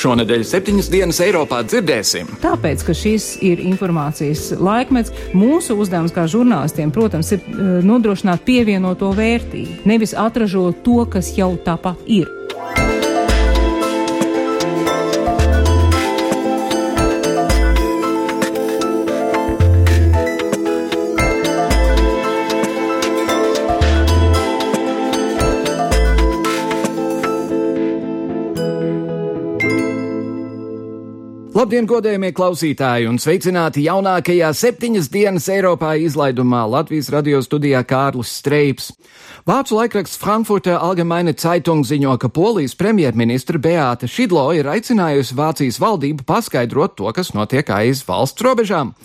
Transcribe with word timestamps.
Šonadēļ 0.00 0.44
septiņas 0.48 0.88
dienas 0.88 1.18
Eiropā 1.20 1.58
dzirdēsim. 1.66 2.30
Tāpēc, 2.40 2.84
ka 2.86 2.94
šis 2.96 3.34
ir 3.44 3.60
informācijas 3.68 4.46
laikmets, 4.56 5.12
mūsu 5.36 5.76
uzdevums 5.82 6.14
kā 6.16 6.24
žurnālistiem, 6.30 6.92
protams, 6.94 7.34
ir 7.36 7.44
eh, 7.44 7.70
nodrošināt 7.84 8.46
pievienoto 8.48 9.12
vērtību, 9.16 9.82
nevis 9.90 10.16
atražot 10.16 10.80
to, 10.86 11.02
kas 11.12 11.34
jau 11.36 11.52
tāpat 11.66 12.00
ir. 12.08 12.39
Labdien, 31.70 31.86
godējumie 31.86 32.32
klausītāji, 32.34 33.06
un 33.06 33.20
sveicināti 33.22 33.84
jaunākajā 33.84 34.48
septiņas 34.58 35.06
dienas 35.06 35.44
Eiropā 35.54 35.92
izlaidumā 36.02 36.64
Latvijas 36.66 37.12
radio 37.14 37.38
studijā 37.46 37.84
Kārlis 37.86 38.32
Streips. 38.40 38.88
Vācu 39.46 39.78
laikraksts 39.78 40.18
Frankfurter 40.18 40.80
Allgemeine 40.82 41.30
Zeitung 41.38 41.86
ziņo, 41.86 42.16
ka 42.18 42.26
Polijas 42.26 42.74
premjerministra 42.74 43.62
Beāta 43.62 44.10
Šidlo 44.10 44.48
ir 44.58 44.66
aicinājusi 44.66 45.38
Vācijas 45.38 45.78
valdību 45.78 46.26
paskaidrot 46.26 46.98
to, 46.98 47.06
kas 47.14 47.30
notiek 47.38 47.70
aiz 47.70 48.02
valsts 48.02 48.42
robežām. 48.42 48.96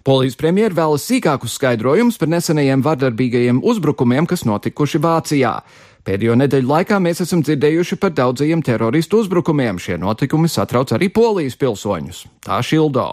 Polijas 0.00 0.40
premjera 0.40 0.80
vēlas 0.80 1.04
sīkākus 1.04 1.60
skaidrojumus 1.60 2.16
par 2.16 2.32
nesenajiem 2.32 2.88
vardarbīgajiem 2.88 3.60
uzbrukumiem, 3.60 4.24
kas 4.24 4.48
notikuši 4.48 5.04
Vācijā. 5.04 5.58
Pēdējo 6.04 6.34
nedēļu 6.36 6.68
laikā 6.68 6.98
mēs 7.00 7.22
esam 7.24 7.40
dzirdējuši 7.40 7.96
par 7.96 8.12
daudzajiem 8.12 8.60
teroristu 8.64 9.22
uzbrukumiem. 9.22 9.78
Šie 9.80 9.96
notikumi 9.96 10.50
satrauc 10.52 10.92
arī 10.92 11.08
polijas 11.08 11.56
pilsoņus. 11.56 12.26
Tā 12.44 12.58
šildo. 12.60 13.06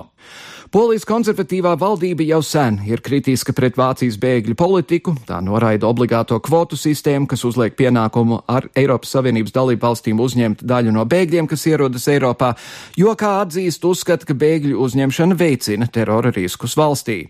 Polijas 0.72 1.04
konservatīvā 1.08 1.74
valdība 1.80 2.24
jau 2.28 2.42
sen 2.44 2.82
ir 2.88 3.00
kritiska 3.04 3.56
pret 3.56 3.80
Vācijas 3.80 4.16
bēgļu 4.20 4.58
politiku. 4.60 5.16
Tā 5.28 5.40
noraida 5.44 5.88
obligāto 5.88 6.36
kvotu 6.44 6.80
sistēmu, 6.80 7.28
kas 7.32 7.44
uzliek 7.48 7.76
pienākumu 7.80 8.42
ar 8.52 8.68
Eiropas 8.76 9.16
Savienības 9.16 9.56
dalību 9.56 9.88
valstīm 9.88 10.20
uzņemt 10.24 10.64
daļu 10.68 10.92
no 10.96 11.08
bēgļiem, 11.08 11.48
kas 11.52 11.68
ierodas 11.72 12.08
Eiropā, 12.12 12.54
jo, 13.00 13.16
kā 13.20 13.38
atzīst, 13.42 13.88
uzskata, 13.88 14.28
ka 14.28 14.36
bēgļu 14.36 14.80
uzņemšana 14.84 15.40
veicina 15.40 15.88
terora 15.92 16.32
riskus 16.36 16.76
valstī. 16.80 17.22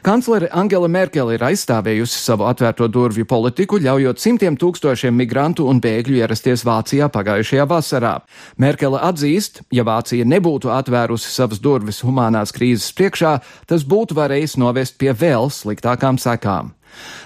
Kanclere 0.00 0.48
Angela 0.56 0.88
Merkele 0.88 1.34
ir 1.36 1.42
aizstāvējusi 1.44 2.22
savu 2.22 2.46
atvērto 2.48 2.86
durvju 2.88 3.26
politiku, 3.28 3.76
ļaujot 3.84 4.22
simtiem 4.22 4.54
tūkstošiem 4.56 5.12
migrantu 5.12 5.66
un 5.68 5.76
bēgļu 5.84 6.16
ierasties 6.22 6.64
Vācijā 6.64 7.10
pagājušajā 7.12 7.66
vasarā. 7.68 8.14
Merkele 8.56 8.96
atzīst, 9.10 9.60
ja 9.68 9.84
Vācija 9.84 10.24
nebūtu 10.24 10.72
atvērusi 10.72 11.28
savas 11.28 11.60
durvis 11.60 12.00
humanās 12.00 12.54
krīzes 12.56 12.94
priekšā, 12.96 13.34
tas 13.68 13.84
būtu 13.84 14.16
varējis 14.16 14.56
novest 14.62 14.96
pie 14.96 15.12
vēl 15.12 15.52
sliktākām 15.52 16.16
sekām. 16.16 16.72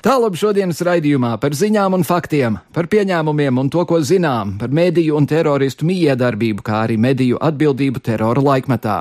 Tālāk 0.02 0.34
šodienas 0.34 0.82
raidījumā 0.82 1.36
par 1.40 1.54
ziņām 1.54 1.94
un 2.00 2.02
faktiem, 2.04 2.58
par 2.74 2.90
pieņēmumiem 2.90 3.62
un 3.62 3.70
to, 3.70 3.86
ko 3.86 4.02
zinām, 4.02 4.58
par 4.58 4.74
mediju 4.74 5.14
un 5.14 5.30
teroristu 5.30 5.86
miedarbību, 5.86 6.66
kā 6.66 6.82
arī 6.88 6.98
mediju 6.98 7.38
atbildību 7.38 8.02
terora 8.02 8.42
laikmetā. 8.50 8.98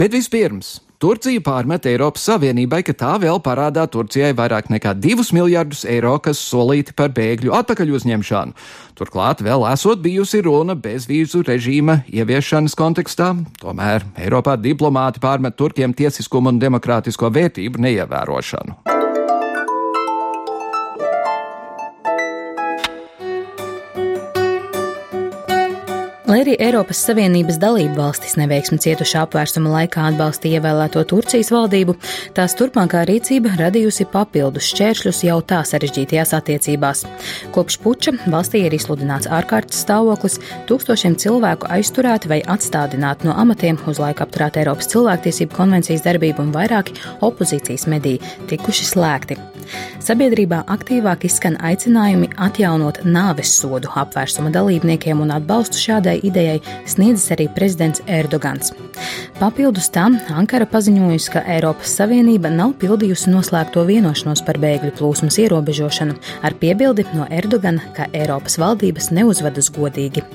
Bet 0.00 0.16
vispirms 0.16 0.78
Turcija 0.96 1.42
pārmet 1.44 1.84
Eiropas 1.90 2.22
Savienībai, 2.24 2.78
ka 2.86 2.94
tā 2.96 3.10
vēl 3.20 3.36
parādā 3.44 3.82
Turcijai 3.92 4.30
vairāk 4.36 4.70
nekā 4.72 4.94
2 4.96 5.26
miljardus 5.36 5.84
eiro, 5.84 6.14
kas 6.24 6.40
solīti 6.40 6.96
par 6.96 7.12
bēgļu 7.12 7.52
atpakaļ 7.58 7.92
uzņemšanu. 7.98 8.56
Turklāt 8.96 9.44
vēl 9.44 9.66
esot 9.74 10.00
bijusi 10.00 10.40
runa 10.46 10.72
bezvīzu 10.72 11.44
režīma 11.44 12.00
ieviešanas 12.08 12.78
kontekstā, 12.80 13.34
tomēr 13.60 14.08
Eiropā 14.16 14.56
diplomāti 14.56 15.20
pārmet 15.20 15.60
Turkiem 15.60 15.92
tiesiskumu 15.92 16.54
un 16.54 16.64
demokrātisko 16.64 17.28
vērtību 17.28 17.84
neievērošanu. 17.90 18.95
Lai 26.26 26.40
arī 26.42 26.56
Eiropas 26.58 26.98
Savienības 27.06 27.60
dalību 27.62 28.00
valstis 28.00 28.32
neveiksmi 28.34 28.80
cietušā 28.82 29.20
apvērsuma 29.28 29.70
laikā 29.70 30.08
atbalstīja 30.08 30.58
ievēlēto 30.58 31.04
Turcijas 31.06 31.52
valdību, 31.54 31.94
tās 32.34 32.56
turpmākā 32.58 33.04
rīcība 33.06 33.52
radījusi 33.60 34.08
papildus 34.10 34.66
šķēršļus 34.72 35.20
jau 35.28 35.36
tā 35.46 35.60
sarežģītajās 35.70 36.34
attiecībās. 36.40 37.04
Kopš 37.54 37.78
puča 37.84 38.16
valstī 38.26 38.64
ir 38.66 38.74
izsludināts 38.74 39.30
ārkārtas 39.30 39.84
stāvoklis, 39.86 40.40
tūkstošiem 40.66 41.14
cilvēku 41.22 41.70
aizturēti 41.76 42.32
vai 42.32 42.40
atstādināti 42.56 43.30
no 43.30 43.36
amatiem, 43.38 43.78
uz 43.86 44.02
laiku 44.02 44.26
apturēta 44.26 44.64
Eiropas 44.64 44.90
cilvēktiesību 44.90 45.54
konvencijas 45.54 46.02
darbība 46.08 46.42
un 46.42 46.50
vairāki 46.56 46.98
opozīcijas 47.22 47.86
mediji 47.92 48.18
tikuši 48.50 48.90
slēgti. 48.90 49.38
Sabiedrībā 50.04 50.62
aktīvāk 50.70 51.26
izskan 51.28 51.56
aicinājumi 51.64 52.28
atjaunot 52.46 53.02
nāves 53.04 53.54
sodu 53.60 53.90
apvērsuma 54.02 54.52
dalībniekiem 54.54 55.22
un 55.24 55.32
atbalstu 55.36 55.80
šādai 55.80 56.18
idejai 56.28 56.58
sniedzis 56.88 57.32
arī 57.36 57.48
prezidents 57.56 58.04
Erdogans. 58.06 58.74
Papildus 59.40 59.90
tam 59.92 60.18
Ankara 60.32 60.66
paziņojusi, 60.70 61.32
ka 61.34 61.44
Eiropas 61.56 61.94
Savienība 61.98 62.50
nav 62.52 62.74
pildījusi 62.80 63.32
noslēgto 63.32 63.84
vienošanos 63.88 64.42
par 64.46 64.60
bēgļu 64.62 64.94
plūsmas 64.98 65.38
ierobežošanu, 65.44 66.16
ar 66.42 66.56
piebildi 66.60 67.06
no 67.14 67.28
Erdogana, 67.30 67.84
ka 67.96 68.10
Eiropas 68.16 68.58
valdības 68.62 69.12
neuzvedas 69.16 69.70
godīgi. 69.76 70.25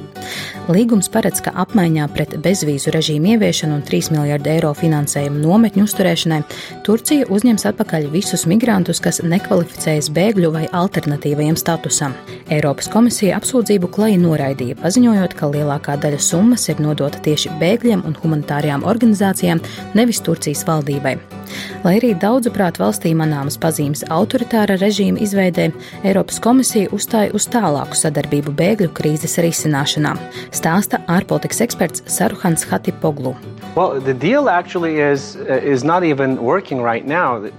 Līgums 0.69 1.09
paredz, 1.09 1.41
ka 1.41 1.55
apmaiņā 1.65 2.05
pret 2.13 2.37
bezvīzu 2.45 2.93
režīmu 2.93 3.33
ieviešanu 3.33 3.79
un 3.79 3.83
3 3.87 4.11
miljardu 4.13 4.53
eiro 4.53 4.75
finansējumu 4.77 5.41
nometņu 5.41 5.87
uzturēšanai 5.89 6.43
Turcija 6.85 7.25
uzņems 7.33 7.65
atpakaļ 7.71 8.05
visus 8.13 8.45
migrantus, 8.45 9.01
kas 9.01 9.23
nekvalificējas 9.25 10.11
bēgļu 10.13 10.53
vai 10.53 10.67
alternatīvajiem 10.69 11.57
statusam. 11.57 12.13
Eiropas 12.53 12.91
komisija 12.93 13.41
apsūdzību 13.41 13.89
klai 13.89 14.13
noraidīja, 14.21 14.77
paziņojot, 14.85 15.35
ka 15.39 15.49
lielā 15.49 15.71
lielākā 15.71 15.95
daļa 16.01 16.19
summas 16.19 16.67
ir 16.69 16.81
nodota 16.81 17.19
tieši 17.23 17.53
bēgļiem 17.61 18.03
un 18.05 18.15
humanitārajām 18.21 18.83
organizācijām, 18.83 19.61
nevis 19.95 20.21
Turcijas 20.21 20.65
valdībai. 20.67 21.40
Lai 21.85 21.95
arī 21.99 22.11
daudzuprāt 22.17 22.79
valstī 22.81 23.13
manāmas 23.17 23.57
pazīmes 23.61 24.03
autoritāra 24.09 24.77
režīma 24.81 25.21
izveidē, 25.23 25.71
Eiropas 26.03 26.41
komisija 26.43 26.91
uzstāja 26.95 27.33
uz 27.37 27.47
tālāku 27.51 27.97
sadarbību 27.97 28.53
bēgļu 28.57 28.91
krīzes 28.97 29.39
risināšanā, 29.41 30.15
stāsta 30.53 31.01
ārpolitikas 31.11 31.63
eksperts 31.67 32.05
Saruhans 32.11 32.67
Hatipoglu. 32.69 33.35
Well, 33.73 33.95
is, 33.95 35.37
uh, 35.37 35.63
is 35.63 35.83
right 35.83 37.05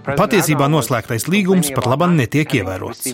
Patiesībā 0.04 0.68
noslēgtais 0.68 1.24
līgums 1.26 1.70
pat 1.72 1.86
labam 1.88 2.16
netiek 2.16 2.52
ievērots. 2.60 3.06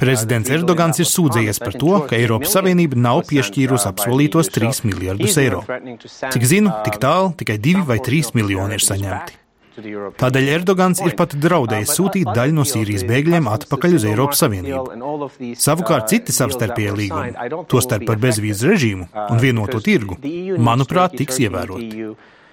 Prezidents 0.00 0.48
Erdogans 0.48 1.02
ir 1.02 1.08
sūdzējies 1.10 1.60
par 1.60 1.76
to, 1.76 1.92
ka 2.08 2.16
Eiropas 2.16 2.56
Savienība 2.56 2.96
nav 2.96 3.26
piešķīrusi 3.28 3.90
apsolītos 3.92 4.48
3 4.56 4.82
miljardus 4.88 5.36
eiro. 5.36 5.60
Cik 6.08 6.48
zinu, 6.48 6.72
tik 6.86 6.96
tālu 7.02 7.34
tikai 7.36 7.60
2 7.60 7.84
vai 7.84 8.00
3 8.00 8.32
miljoni 8.40 8.80
ir 8.80 8.88
saņemti. 8.88 9.40
Tādēļ 10.20 10.48
Erdogans 10.56 11.00
ir 11.04 11.14
pat 11.18 11.36
draudējis 11.38 11.92
sūtīt 11.98 12.32
daļu 12.34 12.56
no 12.56 12.64
Sīrijas 12.66 13.04
bēgļiem 13.08 13.46
atpakaļ 13.50 13.94
uz 14.00 14.06
Eiropas 14.10 14.42
Savienību. 14.42 14.98
Savukārt 15.60 16.10
citi 16.10 16.34
savstarpējie 16.34 16.96
līgumi, 16.98 17.64
tostarp 17.70 18.06
par 18.08 18.20
bezvīzu 18.22 18.72
režīmu 18.72 19.08
un 19.22 19.42
vienoto 19.42 19.80
tirgu, 19.84 20.18
manuprāt, 20.58 21.16
tiks 21.20 21.40
ievēroti. 21.46 22.04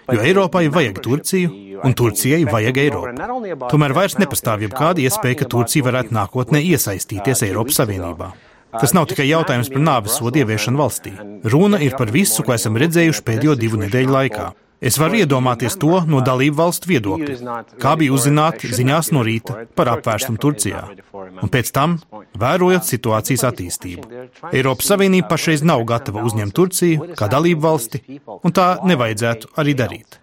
Jo 0.08 0.24
Eiropai 0.24 0.70
vajag 0.72 1.02
Turciju, 1.04 1.50
un 1.84 1.96
Turcijai 1.98 2.46
vajag 2.48 2.78
Eiropu. 2.80 3.66
Tomēr 3.68 3.96
vairs 3.98 4.16
nepastāv 4.22 4.64
jebkāda 4.64 5.04
iespēja, 5.04 5.42
ka 5.42 5.50
Turcija 5.52 5.84
varētu 5.90 6.16
nākotnē 6.16 6.62
iesaistīties 6.64 7.44
Eiropas 7.50 7.82
Savienībā. 7.82 8.30
Tas 8.78 8.94
nav 8.96 9.10
tikai 9.12 9.26
jautājums 9.28 9.72
par 9.74 9.84
nāves 9.84 10.16
sodu 10.20 10.44
ieviešanu 10.44 10.80
valstī. 10.80 11.14
Runa 11.44 11.80
ir 11.84 11.98
par 12.00 12.12
visu, 12.14 12.44
ko 12.44 12.56
esam 12.56 12.80
redzējuši 12.80 13.24
pēdējo 13.28 13.58
divu 13.60 13.82
nedēļu 13.84 14.16
laikā. 14.16 14.48
Es 14.78 14.98
varu 15.02 15.18
iedomāties 15.18 15.78
to 15.82 16.04
no 16.06 16.20
dalību 16.22 16.58
valstu 16.60 16.92
viedokļa, 16.92 17.56
kā 17.82 17.96
bija 17.98 18.14
uzzināt 18.14 18.62
ziņās 18.62 19.10
no 19.16 19.24
rīta 19.26 19.64
par 19.78 19.90
apvērstumu 19.96 20.38
Turcijā. 20.42 20.84
Un 21.42 21.50
pēc 21.54 21.72
tam 21.74 21.98
vērojot 22.38 22.86
situācijas 22.86 23.48
attīstību. 23.50 24.28
Eiropas 24.52 24.92
Savienība 24.94 25.32
pašreiz 25.34 25.66
nav 25.66 25.82
gatava 25.90 26.22
uzņemt 26.30 26.54
Turciju 26.58 27.12
kā 27.18 27.30
dalību 27.32 27.66
valsti, 27.66 28.04
un 28.38 28.54
tā 28.54 28.70
nevajadzētu 28.86 29.54
arī 29.58 29.76
darīt. 29.82 30.22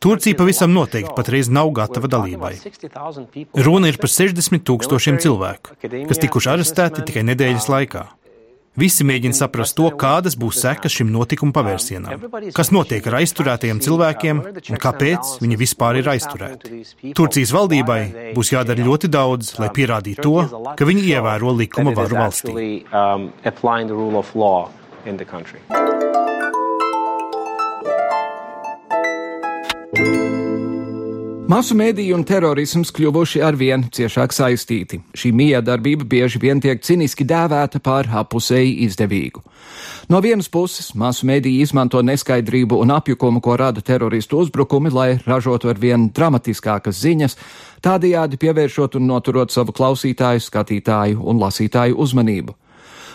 Turcija 0.00 0.36
pavisam 0.36 0.72
noteikti 0.72 1.12
patreiz 1.16 1.50
nav 1.52 1.70
gatava 1.76 2.08
dalībai. 2.08 2.54
Runa 3.66 3.92
ir 3.92 4.00
par 4.00 4.12
60 4.12 4.64
tūkstošiem 4.68 5.20
cilvēku, 5.24 5.76
kas 6.08 6.22
tikuši 6.22 6.52
arestēti 6.56 7.04
tikai 7.08 7.24
nedēļas 7.32 7.68
laikā. 7.72 8.04
Visi 8.74 9.04
mēģina 9.06 9.36
saprast 9.38 9.76
to, 9.78 9.86
kādas 9.94 10.34
būs 10.38 10.58
sekas 10.64 10.96
šim 10.96 11.12
notikuma 11.14 11.54
pavērsienam, 11.54 12.24
kas 12.56 12.72
notiek 12.74 13.06
ar 13.06 13.20
aizturētajiem 13.20 13.78
cilvēkiem 13.84 14.40
un 14.42 14.80
kāpēc 14.82 15.36
viņi 15.44 15.58
vispār 15.60 16.00
ir 16.00 16.10
aizturēti. 16.16 16.82
Turcijas 17.14 17.54
valdībai 17.54 18.00
būs 18.34 18.50
jādara 18.56 18.82
ļoti 18.88 19.10
daudz, 19.14 19.54
lai 19.62 19.70
pierādītu 19.74 20.26
to, 20.26 20.38
ka 20.74 20.88
viņi 20.90 21.06
ievēro 21.14 21.54
likuma 21.54 21.94
varu 21.94 22.18
valstī. 22.18 22.52
Masu 31.44 31.74
mēdīju 31.76 32.14
un 32.16 32.22
terorisms 32.24 32.88
kļuvuši 32.96 33.42
arvien 33.44 33.82
ciešāk 33.92 34.32
saistīti. 34.32 35.02
Šī 35.12 35.28
miedarbība 35.36 36.06
bieži 36.08 36.40
vien 36.40 36.62
tiek 36.64 36.80
ciniski 36.80 37.26
dēvēta 37.28 37.82
par 37.84 38.08
apusēji 38.22 38.78
izdevīgu. 38.86 39.42
No 40.08 40.22
vienas 40.24 40.48
puses, 40.48 40.94
masu 40.96 41.28
mēdīji 41.28 41.66
izmanto 41.66 42.00
neskaidrību 42.00 42.80
un 42.80 42.94
apjukumu, 42.96 43.44
ko 43.44 43.58
rada 43.60 43.84
teroristu 43.84 44.40
uzbrukumi, 44.40 44.88
lai 44.88 45.10
ražotu 45.26 45.68
ar 45.68 45.80
vien 45.84 46.08
dramatiskākas 46.16 47.04
ziņas, 47.04 47.36
tādējādi 47.84 48.40
pievēršot 48.40 48.96
un 48.96 49.10
noturot 49.12 49.52
savu 49.52 49.76
klausītāju, 49.76 50.40
skatītāju 50.48 51.20
un 51.28 51.44
lasītāju 51.44 52.00
uzmanību. 52.00 52.56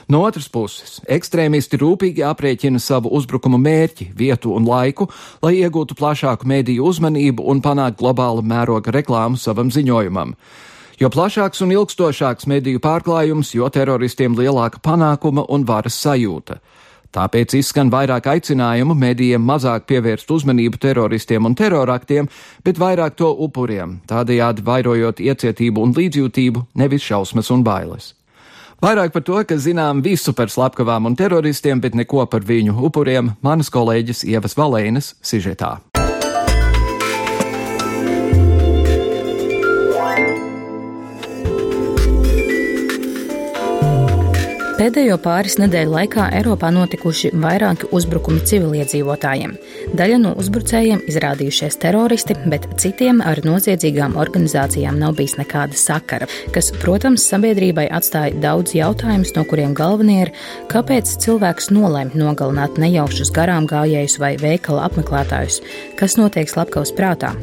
No 0.10 0.24
otras 0.26 0.48
puses, 0.50 0.96
ekstrēmisti 1.06 1.78
rūpīgi 1.78 2.24
aprēķina 2.26 2.80
savu 2.82 3.12
uzbrukumu 3.14 3.60
mērķi, 3.62 4.08
vietu 4.18 4.56
un 4.58 4.66
laiku, 4.66 5.06
lai 5.46 5.60
iegūtu 5.60 5.94
plašāku 6.00 6.50
mediju 6.50 6.88
uzmanību 6.90 7.46
un 7.46 7.62
panāktu 7.62 8.02
globāla 8.02 8.42
mēroga 8.42 8.90
reklāmu 8.96 9.38
savam 9.38 9.70
ziņojumam. 9.70 10.34
Jo 10.98 11.14
plašāks 11.14 11.62
un 11.62 11.76
ilgstošāks 11.78 12.50
mediju 12.50 12.82
pārklājums, 12.82 13.54
jo 13.54 13.70
teroristiem 13.70 14.34
lielāka 14.34 14.82
panākuma 14.82 15.46
un 15.46 15.70
varas 15.70 16.02
sajūta. 16.02 16.58
Tāpēc 17.14 17.60
izskan 17.62 17.94
vairāk 17.94 18.34
aicinājumu 18.34 18.98
medijiem 18.98 19.46
mazāk 19.46 19.86
pievērst 19.90 20.30
uzmanību 20.34 20.82
teroristiem 20.82 21.46
un 21.46 21.54
teroraktiem, 21.58 22.30
bet 22.66 22.82
vairāk 22.82 23.18
to 23.22 23.30
upuriem, 23.46 24.00
tādējādi 24.10 24.66
vairojot 24.66 25.22
iecietību 25.22 25.86
un 25.86 25.94
līdzjūtību, 25.94 26.72
nevis 26.82 27.06
šausmas 27.06 27.54
un 27.54 27.66
bailes. 27.66 28.16
Vairāk 28.80 29.12
par 29.12 29.24
to, 29.28 29.36
ka 29.44 29.58
zinām 29.60 30.00
visu 30.00 30.32
par 30.32 30.48
slepkavām 30.48 31.10
un 31.10 31.18
teroristiem, 31.20 31.82
bet 31.84 31.98
neko 32.00 32.24
par 32.32 32.46
viņu 32.48 32.78
upuriem, 32.88 33.34
manas 33.44 33.68
kolēģis 33.76 34.24
Ievas 34.32 34.56
Valēnas 34.56 35.18
sižetā. 35.20 35.76
Pēdējo 44.80 45.18
pāris 45.20 45.58
nedēļu 45.60 45.92
laikā 45.92 46.30
Eiropā 46.38 46.70
notikuši 46.72 47.34
vairāki 47.36 47.90
uzbrukumi 47.92 48.40
civiliedzīvotājiem. 48.48 49.58
Daļa 50.00 50.20
no 50.24 50.30
uzbrucējiem 50.40 51.02
izrādījušies 51.12 51.76
teroristi, 51.84 52.38
bet 52.48 52.64
citiem 52.80 53.20
ar 53.20 53.42
noziedzīgām 53.44 54.16
organizācijām 54.22 54.96
nav 55.02 55.18
bijis 55.18 55.36
nekāda 55.36 55.76
sakara, 55.76 56.30
kas, 56.56 56.72
protams, 56.80 57.26
sabiedrībai 57.28 57.90
atstāja 57.92 58.40
daudz 58.40 58.72
jautājumus, 58.78 59.34
no 59.36 59.44
kuriem 59.52 59.76
galvenie 59.76 60.22
ir, 60.22 60.32
kāpēc 60.72 61.12
cilvēks 61.26 61.74
nolēma 61.76 62.16
nogalināt 62.16 62.80
nejaušus 62.80 63.34
garām 63.36 63.68
gājējus 63.68 64.16
vai 64.24 64.38
veikala 64.40 64.88
apmeklētājus, 64.88 65.60
kas 66.00 66.16
notiek 66.22 66.48
slepkavas 66.48 66.96
prātā. 66.96 67.36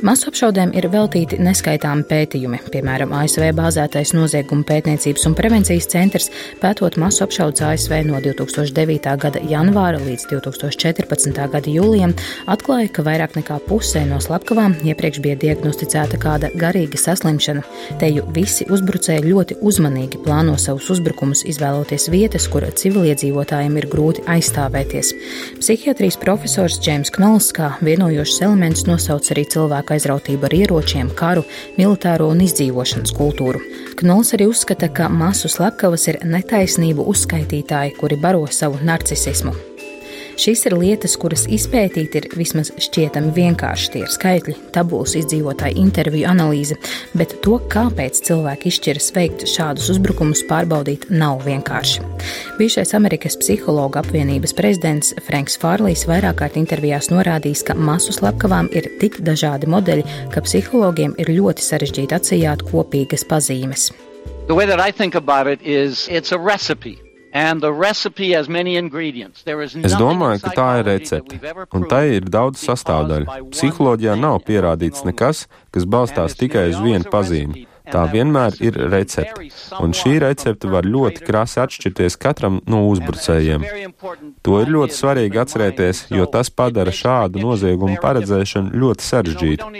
Masu 0.00 0.30
apšaudēm 0.30 0.70
ir 0.72 0.86
veltīti 0.88 1.36
neskaitāmi 1.44 2.06
pētījumi, 2.08 2.56
piemēram, 2.72 3.10
ASV 3.18 3.50
bāzētais 3.52 4.14
nozieguma 4.16 4.64
pētniecības 4.64 5.26
un 5.28 5.34
prevencijas 5.36 5.88
centrs, 5.92 6.30
pētot 6.62 6.94
masu 6.96 7.26
apšaudas 7.26 7.60
ASV 7.68 7.98
no 8.08 8.16
2009. 8.24 9.10
gada 9.20 9.42
janvāra 9.44 10.00
līdz 10.00 10.24
2014. 10.30 11.40
gada 11.52 11.74
jūlijam, 11.74 12.14
atklāja, 12.48 12.88
ka 12.96 13.04
vairāk 13.04 13.36
nekā 13.36 13.58
pusē 13.66 14.06
no 14.08 14.22
slepkavām 14.24 14.78
iepriekš 14.88 15.20
bija 15.20 15.36
diagnosticēta 15.42 16.20
kāda 16.22 16.48
garīga 16.56 16.96
saslimšana. 16.96 17.66
Te 18.00 18.08
jau 18.08 18.24
visi 18.32 18.64
uzbrucēji 18.72 19.26
ļoti 19.28 19.58
uzmanīgi 19.60 20.22
plāno 20.24 20.56
savus 20.56 20.88
uzbrukumus, 20.96 21.44
izvēloties 21.52 22.08
vietas, 22.08 22.48
kur 22.48 22.64
civiliedzīvotājiem 22.64 23.76
ir 23.82 23.90
grūti 23.92 24.24
aizstāvēties. 24.32 25.12
Psihiatrijas 25.60 26.16
profesors 26.24 26.80
Džeims 26.80 27.12
Knols 27.18 27.52
kā 27.52 27.74
vienojošs 27.84 28.40
elements 28.48 28.88
nosauc 28.88 29.28
arī 29.36 29.44
cilvēku 29.44 29.89
cilvēku 29.90 29.98
aizrautību 29.98 30.46
ar 30.46 30.54
ieročiem, 30.54 31.10
karu, 31.14 31.44
militāro 31.78 32.30
un 32.30 32.40
izdzīvošanas 32.44 33.14
kultūru. 33.16 33.60
Knols 34.00 34.34
arī 34.34 34.48
uzskata, 34.48 34.88
ka 34.88 35.08
masu 35.08 35.48
slepkavas 35.48 36.08
ir 36.08 36.20
netaisnību 36.24 37.06
uzskaitītāji, 37.10 37.96
kuri 37.98 38.16
baro 38.16 38.46
savu 38.46 38.78
narcisismu. 38.82 39.69
Šīs 40.40 40.62
ir 40.70 40.72
lietas, 40.80 41.18
kuras 41.20 41.42
izpētīt 41.52 42.14
ir 42.16 42.26
vismaz 42.32 42.70
šķietami 42.80 43.28
vienkārši. 43.36 43.88
Tie 43.92 44.00
ir 44.06 44.08
skaitļi, 44.08 44.54
tabulas, 44.72 45.12
izdzīvotāju 45.18 45.76
interviju 45.82 46.30
analīze, 46.30 46.78
bet 47.12 47.34
to, 47.44 47.58
kāpēc 47.68 48.22
cilvēki 48.24 48.70
izšķiras 48.70 49.08
veikt 49.18 49.44
šādus 49.52 49.90
uzbrukumus, 49.92 50.40
pārbaudīt 50.48 51.10
nav 51.12 51.44
vienkārši. 51.44 52.06
Bijušais 52.56 52.94
Amerikas 52.96 53.36
psihologa 53.42 54.00
apvienības 54.00 54.56
prezidents 54.56 55.12
Franks 55.26 55.60
Fārlijs 55.60 56.06
vairāk 56.08 56.40
kārt 56.40 56.56
intervijās 56.56 57.10
norādījis, 57.12 57.66
ka 57.68 57.76
masu 57.76 58.16
slepkavām 58.16 58.72
ir 58.72 58.88
tik 59.02 59.20
dažādi 59.26 59.68
modeļi, 59.68 60.08
ka 60.32 60.40
psihologiem 60.48 61.18
ir 61.20 61.34
ļoti 61.36 61.68
sarežģīti 61.68 62.16
atsījāt 62.16 62.64
kopīgas 62.72 63.28
pazīmes. 63.28 63.90
The 64.48 64.56
way 64.56 64.64
that 64.64 64.80
I 64.80 64.90
think 64.90 65.14
about 65.14 65.52
it 65.52 65.60
is 65.60 66.08
it's 66.08 66.32
a 66.32 66.40
recipe. 66.40 66.96
Es 69.86 69.94
domāju, 69.98 70.42
ka 70.44 70.54
tā 70.56 70.68
ir 70.80 70.88
recepte, 70.90 71.40
un 71.76 71.86
tai 71.90 72.04
ir 72.18 72.26
daudz 72.26 72.62
sastāvdaļu. 72.66 73.50
Psiholoģijā 73.54 74.16
nav 74.18 74.40
pierādīts 74.46 75.06
nekas, 75.06 75.46
kas 75.70 75.86
balstās 75.86 76.38
tikai 76.38 76.70
uz 76.72 76.80
vienu 76.82 77.06
pazīmi. 77.12 77.66
Tā 77.90 78.04
vienmēr 78.10 78.54
ir 78.62 78.76
recepte, 78.92 79.48
un 79.82 79.94
šī 79.96 80.18
recepte 80.22 80.68
var 80.70 80.86
ļoti 80.86 81.24
krasi 81.26 81.58
atšķirties 81.62 82.16
katram 82.22 82.60
no 82.70 82.84
uzbrucējiem. 82.90 83.64
To 84.46 84.60
ir 84.62 84.70
ļoti 84.70 84.96
svarīgi 84.96 85.40
atcerēties, 85.42 86.04
jo 86.14 86.28
tas 86.30 86.52
padara 86.54 86.94
šādu 86.94 87.42
noziegumu 87.42 87.98
paredzēšanu 88.02 88.78
ļoti 88.84 89.08
sarežģītu. 89.08 89.70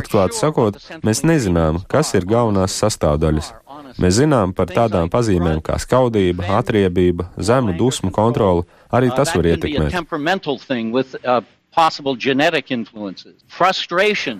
Atklāti 0.00 0.40
sakot, 0.40 0.82
mēs 1.06 1.24
nezinām, 1.24 1.82
kas 1.88 2.12
ir 2.18 2.28
galvenās 2.28 2.76
sastāvdaļas. 2.82 3.54
Mēs 3.96 4.18
zinām 4.20 4.52
par 4.56 4.68
tādām 4.70 5.08
pazīmēm 5.12 5.62
kā 5.64 5.78
skaudība, 5.80 6.44
atriebība, 6.58 7.30
zemu 7.40 7.74
dusmu 7.78 8.12
kontroli, 8.14 8.66
arī 8.92 9.08
tas 9.16 9.32
var 9.34 9.48
ietekmēt. 9.54 9.94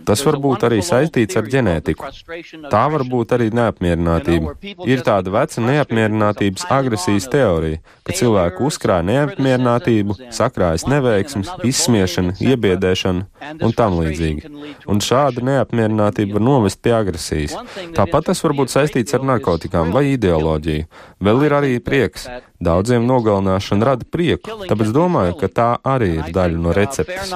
Tas 0.09 0.23
var 0.27 0.39
būt 0.43 0.65
arī 0.67 0.79
saistīts 0.83 1.37
ar 1.39 1.47
ģenētiku. 1.53 2.09
Tā 2.73 2.81
var 2.91 3.05
būt 3.07 3.35
arī 3.37 3.51
neapmierinātība. 3.55 4.55
Ir 4.89 5.05
tāda 5.07 5.33
veca 5.35 5.63
neapmierinātības 5.63 6.67
agresijas 6.73 7.29
teorija, 7.31 7.83
ka 8.03 8.17
cilvēku 8.19 8.67
uzkrāja 8.71 9.07
neapmierinātību, 9.11 10.17
sakrājas 10.35 10.89
neveiksmes, 10.91 11.53
izsmiešana, 11.69 12.35
iebiedēšana 12.43 13.55
un 13.63 13.77
tam 13.77 14.01
līdzīgi. 14.01 14.51
Un 14.91 15.05
šāda 15.05 15.45
neapmierinātība 15.53 16.41
var 16.41 16.47
novest 16.49 16.83
pie 16.83 16.97
agresijas. 16.97 17.55
Tāpat 17.95 18.33
tas 18.33 18.43
var 18.45 18.57
būt 18.59 18.75
saistīts 18.75 19.15
ar 19.15 19.29
narkotikām 19.35 19.95
vai 19.95 20.09
ideoloģiju. 20.17 20.89
Vēl 21.23 21.45
ir 21.47 21.59
arī 21.61 21.77
prieks. 21.85 22.27
Daudziem 22.59 23.05
nogalināšana 23.07 23.87
rada 23.87 24.03
prieku, 24.03 24.51
tāpēc 24.67 24.89
domāju, 24.91 25.37
ka 25.39 25.47
tā 25.47 25.69
arī 25.87 26.17
ir 26.19 26.33
daļa 26.35 26.59
no 26.59 26.73
receptes. 26.75 27.31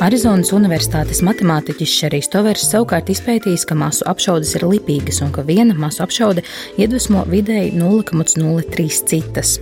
Arizonas 0.00 0.50
Universitātes 0.56 1.20
matemātiķis 1.22 1.94
Šerijs 2.00 2.30
Tovers 2.32 2.62
savukārt 2.72 3.12
izpētījis, 3.12 3.66
ka 3.68 3.76
masu 3.78 4.06
apšaudes 4.10 4.54
ir 4.56 4.64
lipīgas 4.64 5.20
un 5.22 5.30
ka 5.30 5.44
viena 5.46 5.76
masu 5.76 6.02
apšaude 6.02 6.42
iedvesmo 6.80 7.26
vidēji 7.28 7.76
0,03 7.76 8.88
citas. 9.12 9.58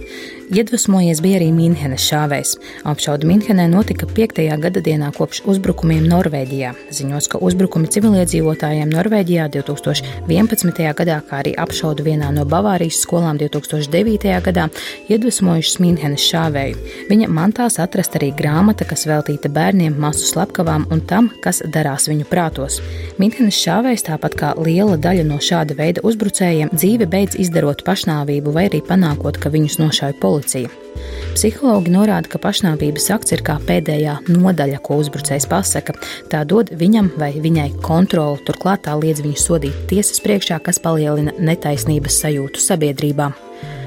Iedvesmojies 0.49 1.19
bija 1.21 1.37
arī 1.37 1.51
Mīnhenes 1.53 2.01
šāvējs. 2.09 2.55
Apšauda 2.89 3.27
Mīnhenē 3.29 3.67
notika 3.69 4.07
5. 4.09 4.39
gada 4.63 4.81
dienā 4.81 5.11
kopš 5.13 5.43
uzbrukumiem 5.53 6.07
Norvēģijā. 6.09 6.71
Ziņos, 6.97 7.27
ka 7.29 7.41
uzbrukumi 7.45 7.91
civiliedzīvotājiem 7.93 8.89
Norvēģijā 8.89 9.45
2011. 9.53 10.81
gadā, 10.97 11.19
kā 11.29 11.43
arī 11.43 11.53
apšauda 11.53 12.07
vienā 12.07 12.31
no 12.33 12.47
Bavārijas 12.49 13.03
skolām 13.05 13.37
2009. 13.43 14.33
gadā, 14.47 14.65
iedvesmojušas 15.13 15.77
Mīnhenes 15.85 16.25
šāvēju. 16.31 16.81
Viņa 17.13 17.29
mantās 17.29 17.77
atrast 17.85 18.17
arī 18.17 18.33
grāmata, 18.33 18.89
kas 18.89 19.05
veltīta 19.11 19.53
bērniem 19.53 20.01
masu 20.01 20.25
slepkavām 20.31 20.89
un 20.89 21.05
tam, 21.13 21.29
kas 21.45 21.61
darās 21.77 22.09
viņu 22.09 22.25
prātos. 22.33 22.81
Mīnhenes 23.21 23.61
šāvējs, 23.67 24.07
tāpat 24.09 24.41
kā 24.41 24.57
liela 24.57 24.97
daļa 24.97 25.29
no 25.29 25.43
šāda 25.45 25.77
veida 25.77 26.09
uzbrucējiem, 26.09 26.73
dzīve 26.73 27.05
beidz 27.05 27.37
izdarot 27.37 27.85
pašnāvību 27.85 28.57
vai 28.57 28.69
arī 28.73 28.81
panākot, 28.89 29.37
ka 29.37 29.53
viņus 29.53 29.81
nošauj 29.85 30.17
policija 30.17 30.38
policija. 30.39 30.69
Psihologi 31.35 31.93
norāda, 31.93 32.27
ka 32.31 32.41
pašnāvības 32.43 33.11
akts 33.15 33.35
ir 33.37 33.43
kā 33.47 33.59
pēdējā 33.63 34.17
nodaļa, 34.29 34.81
ko 34.83 34.99
uzbrucējs 35.03 35.47
pasaka. 35.51 35.95
Tā 36.31 36.43
dod 36.45 36.73
viņam 36.75 37.13
vai 37.19 37.33
viņai 37.39 37.81
kontroli, 37.83 38.43
turklāt 38.47 38.87
tā 38.89 38.97
liedz 38.99 39.23
viņu 39.23 39.39
sodīt 39.39 39.85
tiesas 39.91 40.23
priekšā, 40.25 40.59
kas 40.63 40.83
palielina 40.83 41.37
netaisnības 41.39 42.23
sajūtu 42.25 42.65
sabiedrībā. 42.65 43.31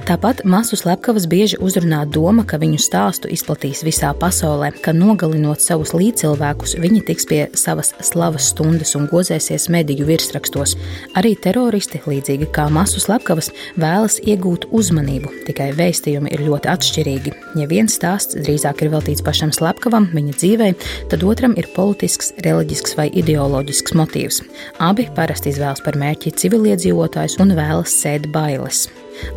Tāpat 0.01 0.39
masu 0.50 0.74
slepkavas 0.79 1.27
bieži 1.29 1.60
uzrunā 1.62 2.00
doma, 2.10 2.41
ka 2.48 2.58
viņu 2.58 2.79
stāstu 2.81 3.29
izplatīs 3.29 3.84
visā 3.86 4.10
pasaulē, 4.17 4.72
ka 4.81 4.93
nogalinot 4.98 5.62
savus 5.62 5.91
līdzcilvēkus, 5.93 6.74
viņi 6.81 7.01
tiks 7.05 7.27
pie 7.29 7.41
savas 7.53 7.91
slavas 8.01 8.48
stundas 8.50 8.96
un 8.98 9.05
gozēsies 9.12 9.67
mediju 9.74 10.08
virsrakstos. 10.10 10.74
Arī 11.20 11.36
teroristi, 11.43 12.01
līdzīgi 12.01 12.50
kā 12.55 12.65
masu 12.74 13.03
slepkavas, 13.03 13.51
vēlas 13.77 14.17
iegūt 14.25 14.65
uzmanību, 14.74 15.36
tikai 15.46 15.70
vēstījumi 15.77 16.34
ir 16.34 16.46
ļoti 16.48 16.72
atšķirīgi. 16.74 17.36
Ja 17.62 17.70
viens 17.70 18.00
stāsts 18.00 18.39
drīzāk 18.41 18.81
ir 18.81 18.91
veltīts 18.96 19.22
pašam 19.22 19.53
slepkavam, 19.53 20.10
viņa 20.15 20.36
dzīvei, 20.39 20.72
tad 21.13 21.27
otram 21.29 21.53
ir 21.62 21.70
politisks, 21.77 22.34
reliģisks 22.41 22.98
vai 22.98 23.12
ideoloģisks 23.22 23.93
motīvs. 24.01 24.41
Abi 24.81 25.05
parasti 25.13 25.53
izvēlas 25.53 25.86
par 25.86 26.01
mērķi 26.01 26.34
civiliedzīvotājus 26.41 27.38
un 27.46 27.53
vēlas 27.62 27.93
sēt 28.01 28.31
bailes. 28.34 28.88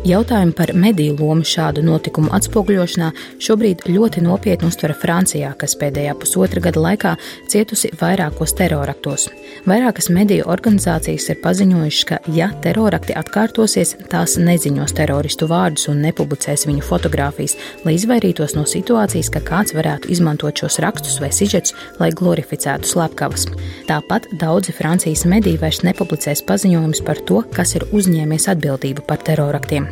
Jautājumu 0.05 0.53
par 0.53 0.73
mediju 0.77 1.15
lomu 1.19 1.45
šādu 1.45 1.81
notikumu 1.85 2.29
atspoguļošanā 2.35 3.11
šobrīd 3.41 3.85
ļoti 3.89 4.21
nopietni 4.25 4.69
uztver 4.69 4.93
Francijā, 4.97 5.51
kas 5.57 5.73
pēdējā 5.81 6.13
pusotra 6.21 6.61
gada 6.61 6.83
laikā 6.83 7.13
cietusi 7.51 7.89
vairākos 7.99 8.53
teroraktos. 8.57 9.27
Vairākas 9.65 10.11
mediju 10.13 10.45
organizācijas 10.51 11.29
ir 11.33 11.39
paziņojušas, 11.41 12.05
ka, 12.09 12.19
ja 12.37 12.51
terorakti 12.61 13.15
atkārtosies, 13.17 13.95
tās 14.11 14.37
neziņos 14.37 14.93
teroristu 14.97 15.49
vārdus 15.49 15.89
un 15.89 16.03
nepublicēs 16.05 16.67
viņu 16.69 16.85
fotogrāfijas, 16.85 17.57
lai 17.85 17.95
izvairītos 17.97 18.53
no 18.57 18.67
situācijas, 18.69 19.31
ka 19.33 19.41
kāds 19.45 19.73
varētu 19.75 20.13
izmantot 20.13 20.61
šos 20.61 20.79
rakstus 20.85 21.17
vai 21.23 21.31
sižetus, 21.33 21.73
lai 21.99 22.11
glorificētu 22.13 22.87
slepkavas. 22.93 23.47
Tāpat 23.89 24.29
daudzi 24.41 24.75
Francijas 24.77 25.25
mediji 25.29 25.59
vairs 25.61 25.81
nepublicēs 25.87 26.45
paziņojumus 26.45 27.01
par 27.05 27.21
to, 27.25 27.41
kas 27.55 27.75
ir 27.79 27.87
uzņēmies 27.89 28.49
atbildību 28.53 29.05
par 29.09 29.25
teroraktiem 29.25 29.74
faktiem. 29.75 29.87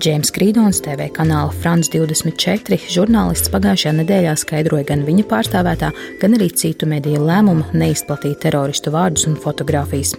Džeims 0.00 0.32
Krīdons, 0.34 0.82
TV 0.82 1.08
kanāla 1.14 1.52
France 1.62 1.90
24 1.94 2.90
žurnālists 2.90 3.50
pagājušajā 3.52 3.94
nedēļā 4.00 4.36
skaidroja 4.36 4.84
gan 4.90 5.06
viņa 5.06 5.24
pārstāvētā, 5.30 5.92
gan 6.20 6.36
arī 6.36 6.50
citu 6.50 6.86
mediju 6.90 7.24
lēmumu 7.24 7.70
neizplatīt 7.72 8.42
teroristu 8.44 8.92
vārdus 8.94 9.28
un 9.30 9.38
fotogrāfijas. 9.40 10.16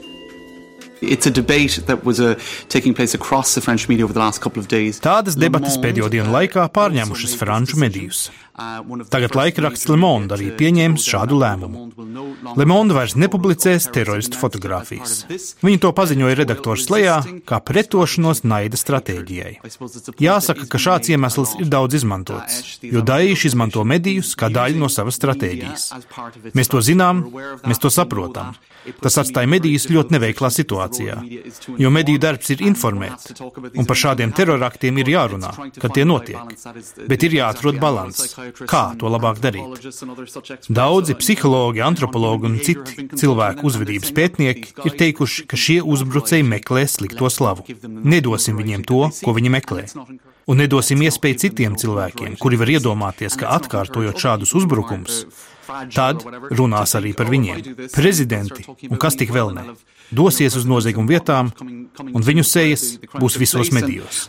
Tādas 5.04 5.38
debatas 5.40 5.78
pēdējo 5.84 6.10
dienu 6.14 6.32
laikā 6.36 6.66
pārņēmušas 6.76 7.36
franču 7.42 7.80
medijus. 7.82 8.30
Tagad 9.12 9.36
laikraksts 9.36 9.90
Le 9.92 9.98
Monde 10.00 10.32
arī 10.38 10.48
pieņēmis 10.56 11.08
šādu 11.12 11.36
lēmumu. 11.42 11.82
Le 12.56 12.68
Monde 12.70 12.96
vairs 12.96 13.18
nepublicēs 13.20 13.90
teroristu 13.92 14.40
fotogrāfijas. 14.40 15.26
Viņi 15.66 15.82
to 15.84 15.92
paziņoja 15.98 16.38
redaktors 16.40 16.88
lejā 16.94 17.18
kā 17.44 17.60
pretošanos 17.60 18.46
naida 18.48 18.80
stratēģijai. 18.80 19.58
Jāsaka, 20.24 20.70
ka 20.72 20.80
šāds 20.80 21.12
iemesls 21.12 21.58
ir 21.60 21.68
daudz 21.74 22.00
izmantots, 22.00 22.80
jo 22.86 23.04
Daīši 23.04 23.52
izmanto 23.52 23.84
medijus 23.84 24.32
kā 24.40 24.48
daļu 24.54 24.86
no 24.86 24.92
savas 24.94 25.20
stratēģijas. 25.20 25.90
Mēs 26.56 26.72
to 26.72 26.80
zinām, 26.86 27.26
mēs 27.68 27.84
to 27.84 27.92
saprotam. 27.92 28.56
Tas 29.02 29.18
atstāja 29.22 29.50
medijas 29.50 29.88
ļoti 29.90 30.16
neveiklā 30.16 30.50
situācijā, 30.54 31.16
jo 31.82 31.92
mediju 31.94 32.22
darbs 32.22 32.52
ir 32.54 32.62
informēt, 32.66 33.32
un 33.74 33.88
par 33.90 34.00
šādiem 34.02 34.34
teroraktiem 34.36 35.00
ir 35.02 35.12
jārunā, 35.16 35.52
kad 35.80 35.96
tie 35.96 36.06
notiek. 36.06 36.54
Bet 37.10 37.26
ir 37.26 37.38
jāatrod 37.40 37.80
balans, 37.82 38.36
kā 38.70 38.84
to 39.00 39.10
labāk 39.12 39.42
darīt. 39.44 39.90
Daudzi 40.70 41.18
psihologi, 41.20 41.84
antropologi 41.86 42.50
un 42.52 42.60
citi 42.66 43.08
cilvēku 43.18 43.66
uzvedības 43.70 44.14
pētnieki 44.16 44.86
ir 44.86 45.00
teikuši, 45.02 45.48
ka 45.50 45.60
šie 45.60 45.82
uzbrucēji 45.82 46.46
meklē 46.48 46.86
slikto 46.90 47.32
slavu. 47.34 47.66
Nedosim 47.86 48.62
viņiem 48.62 48.86
to, 48.88 49.10
ko 49.24 49.36
viņi 49.38 49.54
meklē. 49.58 49.90
Un 50.46 50.62
nedosim 50.62 51.02
iespēju 51.02 51.42
citiem 51.42 51.76
cilvēkiem, 51.82 52.36
kuri 52.38 52.60
var 52.62 52.70
iedomāties, 52.70 53.34
ka 53.40 53.50
atkārtojot 53.56 54.20
šādus 54.22 54.54
uzbrukumus, 54.60 55.24
Tad 55.96 56.24
runās 56.52 56.96
arī 56.98 57.14
par 57.18 57.30
viņiem. 57.32 57.62
Prezidenti 57.94 58.66
un 58.90 59.02
kas 59.02 59.18
tik 59.20 59.34
vēl 59.36 59.54
ne. 59.56 59.68
Dosies 60.16 60.56
uz 60.60 60.68
noziegumu 60.70 61.10
vietām, 61.10 61.50
un 62.06 62.22
viņu 62.26 62.46
sejas 62.46 63.00
būs 63.18 63.40
visos 63.42 63.74
medijos. 63.74 64.28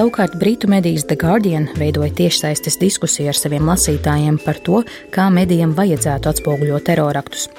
Savukārt 0.00 0.38
Britu 0.40 0.68
medijas 0.68 1.04
The 1.04 1.16
Guardian 1.20 1.66
veidoja 1.76 2.08
tiešsaistes 2.16 2.78
diskusiju 2.80 3.28
ar 3.28 3.36
saviem 3.36 3.66
lasītājiem 3.68 4.38
par 4.40 4.56
to, 4.64 4.78
kā 5.12 5.26
medijiem 5.28 5.74
vajadzētu 5.76 6.30
atspoguļot 6.30 6.86
teroraktus. 6.88 7.50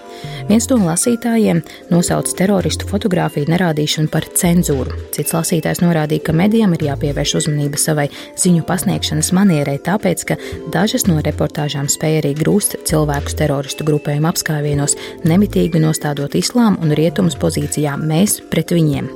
Viens 0.50 0.66
no 0.72 0.80
lasītājiem 0.82 1.62
nosauca 1.94 2.34
teroristu 2.40 2.90
fotografiju 2.90 3.46
nerādīšanu 3.46 4.10
par 4.10 4.26
cenzūru. 4.26 4.98
Cits 5.14 5.38
lasītājs 5.38 5.84
norādīja, 5.86 6.26
ka 6.32 6.34
medijam 6.42 6.74
ir 6.74 6.88
jāpievērš 6.88 7.36
uzmanība 7.44 7.78
savai 7.78 8.08
ziņu 8.34 8.66
pasniegšanas 8.66 9.30
manierei, 9.38 9.78
tāpēc, 9.78 10.26
ka 10.32 10.42
dažas 10.74 11.06
no 11.06 11.22
reportāžām 11.22 11.94
spēja 11.94 12.24
arī 12.24 12.34
grūst 12.42 12.80
cilvēkus 12.90 13.38
teroristu 13.38 13.86
grupējumu 13.86 14.34
apskāvienos, 14.34 14.98
nemitīgi 15.30 15.86
nostādot 15.86 16.42
islāmu 16.42 16.82
un 16.82 16.98
rietumus 16.98 17.38
pozīcijā 17.38 18.00
mēs 18.02 18.42
pret 18.50 18.74
viņiem. 18.74 19.14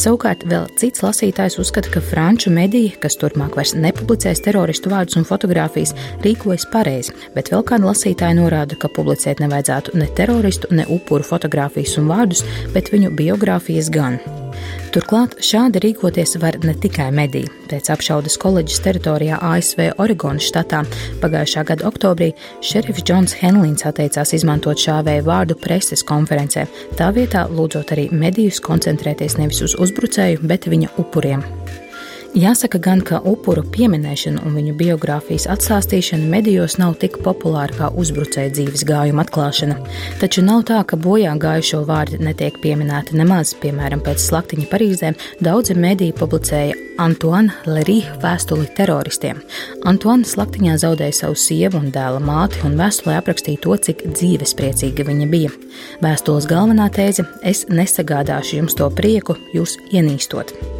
Savukārt 0.00 0.46
vēl 0.48 0.66
cits 0.80 1.02
lasītājs 1.04 1.58
uzskata, 1.60 1.90
ka 1.94 2.02
franču 2.04 2.52
mediji, 2.54 2.94
kas 3.02 3.18
turpmāk 3.20 3.58
vairs 3.58 3.74
nepublicēs 3.76 4.42
teroristu 4.44 4.92
vārdus 4.92 5.18
un 5.20 5.26
fotogrāfijas, 5.28 5.94
rīkojas 6.24 6.66
pareizi, 6.72 7.14
bet 7.36 7.52
vēl 7.52 7.64
kāda 7.68 7.90
lasītāja 7.90 8.38
norāda, 8.40 8.78
ka 8.80 8.92
publicēt 8.96 9.42
nevajadzētu 9.44 9.96
ne 10.00 10.10
teroristu, 10.16 10.70
ne 10.74 10.88
upuru 10.90 11.26
fotogrāfijas 11.26 11.98
un 12.00 12.10
vārdus, 12.10 12.44
bet 12.74 12.92
viņu 12.94 13.12
biogrāfijas 13.18 13.92
gan. 13.94 14.20
Turklāt 14.90 15.36
šādi 15.46 15.78
rīkoties 15.84 16.32
var 16.42 16.56
ne 16.66 16.72
tikai 16.74 17.12
mediji. 17.14 17.46
Pēc 17.70 17.92
apšaudas 17.94 18.34
koledžas 18.42 18.80
teritorijā 18.82 19.36
ASV 19.46 19.84
Oregonas 20.02 20.48
štatā 20.48 20.80
pagājušā 21.22 21.62
gada 21.68 21.86
oktobrī 21.86 22.32
šerifs 22.66 23.04
Džons 23.06 23.36
Henlins 23.38 23.86
atteicās 23.86 24.34
izmantot 24.34 24.82
šāvēju 24.82 25.28
vārdu 25.30 25.54
preses 25.62 26.02
konferencē, 26.02 26.66
tā 26.98 27.12
vietā 27.14 27.46
lūdzot 27.54 27.94
arī 27.94 28.08
medijus 28.10 28.58
koncentrēties 28.66 29.38
nevis 29.38 29.62
uz 29.68 29.78
uzbrucēju, 29.78 30.42
bet 30.50 30.66
viņa 30.66 30.96
upuriem. 30.98 31.46
Jāsaka 32.30 32.78
gan, 32.78 33.00
ka 33.02 33.18
upuru 33.26 33.64
pieminēšana 33.74 34.44
un 34.46 34.54
viņu 34.54 34.76
biogrāfijas 34.78 35.48
atstāstīšana 35.50 36.28
medijos 36.30 36.76
nav 36.78 36.94
tik 37.02 37.16
populāra 37.24 37.74
kā 37.74 37.88
uzbrucēja 37.98 38.52
dzīves 38.54 38.84
gājuma 38.86 39.24
atklāšana. 39.26 39.80
Taču 40.20 40.44
nav 40.46 40.62
tā, 40.70 40.78
ka 40.86 40.94
bojā 40.94 41.32
gājušo 41.42 41.82
vārdi 41.88 42.20
netiek 42.22 42.60
pieminēti 42.62 43.18
nemaz. 43.18 43.50
Piemēram, 43.58 44.04
pēc 44.06 44.22
slaktiņa 44.22 44.70
Parīzē 44.70 45.10
daudzi 45.42 45.74
mediji 45.74 46.14
publicēja 46.20 46.78
Antoine 47.02 47.50
Lerī 47.66 47.98
vēstuli 48.22 48.68
teroristiem. 48.78 49.40
Antoine 49.90 50.28
slaktiņā 50.28 50.76
zaudēja 50.84 51.24
savu 51.24 51.34
sievu 51.34 51.80
un 51.82 51.90
dēla 51.90 52.20
māti, 52.22 52.62
un 52.62 52.78
vēstulē 52.78 53.18
aprakstīja 53.18 53.64
to, 53.64 53.74
cik 53.88 54.06
dzīvespriecīga 54.12 55.08
viņa 55.08 55.26
bija. 55.34 55.50
Vēstules 56.04 56.46
galvenā 56.46 56.92
tēze- 56.94 57.26
es 57.42 57.64
nesagādāšu 57.66 58.60
jums 58.62 58.78
to 58.78 58.86
prieku, 58.90 59.34
jūs 59.52 59.80
ienīstot. 59.90 60.79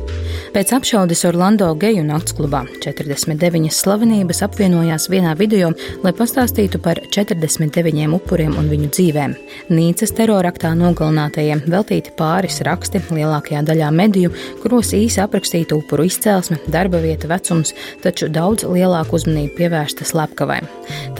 Pēc 0.50 0.72
apšaudes 0.74 1.20
Orlando 1.28 1.68
geju 1.78 2.02
naktsklubā 2.02 2.64
49 2.82 3.70
slavenības 3.70 4.40
apvienojās 4.42 5.04
vienā 5.12 5.36
video, 5.38 5.68
lai 6.02 6.10
pastāstītu 6.16 6.80
par 6.82 6.98
49 7.14 8.16
upuriem 8.16 8.56
un 8.58 8.66
viņu 8.72 8.88
dzīvēm. 8.90 9.36
Nīcas 9.70 10.10
teroraktā 10.18 10.72
nogalinātajiem 10.74 11.62
veltīti 11.70 12.10
pāris 12.18 12.58
raksti 12.66 12.98
lielākajā 13.12 13.60
daļā 13.68 13.90
mediju, 13.94 14.32
kuros 14.64 14.90
īsi 14.96 15.22
aprakstīta 15.22 15.76
upuru 15.78 16.08
izcelsme, 16.08 16.58
darba 16.66 16.98
vieta, 17.04 17.30
vecums, 17.30 17.70
taču 18.02 18.26
daudz 18.26 18.66
lielāku 18.66 19.20
uzmanību 19.20 19.54
pievērsta 19.60 20.08
slepkavai. 20.08 20.58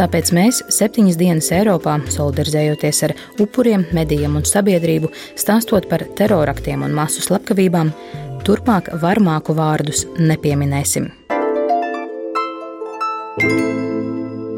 Tāpēc 0.01 0.33
mēs 0.35 0.65
septiņas 0.75 1.21
dienas 1.21 1.53
Eiropā, 1.55 2.01
solidarizējoties 2.17 3.05
ar 3.07 3.15
upuriem, 3.39 3.87
medijiem 3.95 4.35
un 4.43 4.49
sabiedrību, 4.49 5.13
stāstot 5.39 5.87
par 5.87 6.03
teroraktiem 6.19 6.83
un 6.83 6.99
masu 6.99 7.23
slepkavībām, 7.23 7.95
turpmāk 8.47 8.93
varmāku 9.03 9.57
vārdus 9.57 10.07
nepieminēsim. 10.19 11.11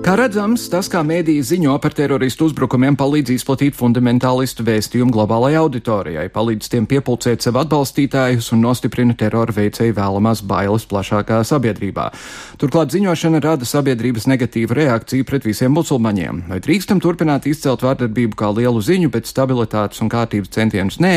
Kā 0.02 0.16
redzams, 0.18 0.64
tas, 0.66 0.88
kā 0.90 0.99
mēdīji 1.06 1.44
ziņo 1.47 1.76
par 1.78 1.94
teroristu 1.94 2.49
uzbrukumiem, 2.49 2.97
palīdz 2.99 3.37
izplatīt 3.37 3.76
fundamentālistu 3.78 4.64
vēstījumu 4.66 5.14
globālajai 5.14 5.61
auditorijai, 5.61 6.25
palīdz 6.35 6.73
tiem 6.73 6.88
piepulcēt 6.90 7.47
sev 7.47 7.61
atbalstītājus 7.61 8.49
un 8.56 8.64
nostiprina 8.64 9.14
terora 9.14 9.54
veicēju 9.54 9.94
vēlamās 9.94 10.42
bailes 10.50 10.88
plašākā 10.90 11.38
sabiedrībā. 11.47 12.09
Turklāt 12.59 12.90
ziņošana 12.97 13.42
rada 13.44 13.68
sabiedrības 13.68 14.26
negatīvu 14.32 14.75
reakciju 14.80 15.28
pret 15.28 15.47
visiem 15.47 15.71
musulmaņiem. 15.78 16.42
Vai 16.50 16.59
drīkstam 16.66 16.99
turpināt 16.99 17.47
izcelt 17.47 17.87
vārdarbību 17.87 18.35
kā 18.42 18.50
lielu 18.59 18.82
ziņu, 18.82 19.12
bet 19.14 19.30
stabilitātes 19.30 20.02
un 20.02 20.11
kārtības 20.11 20.50
centienus 20.59 20.99
nē? 20.99 21.12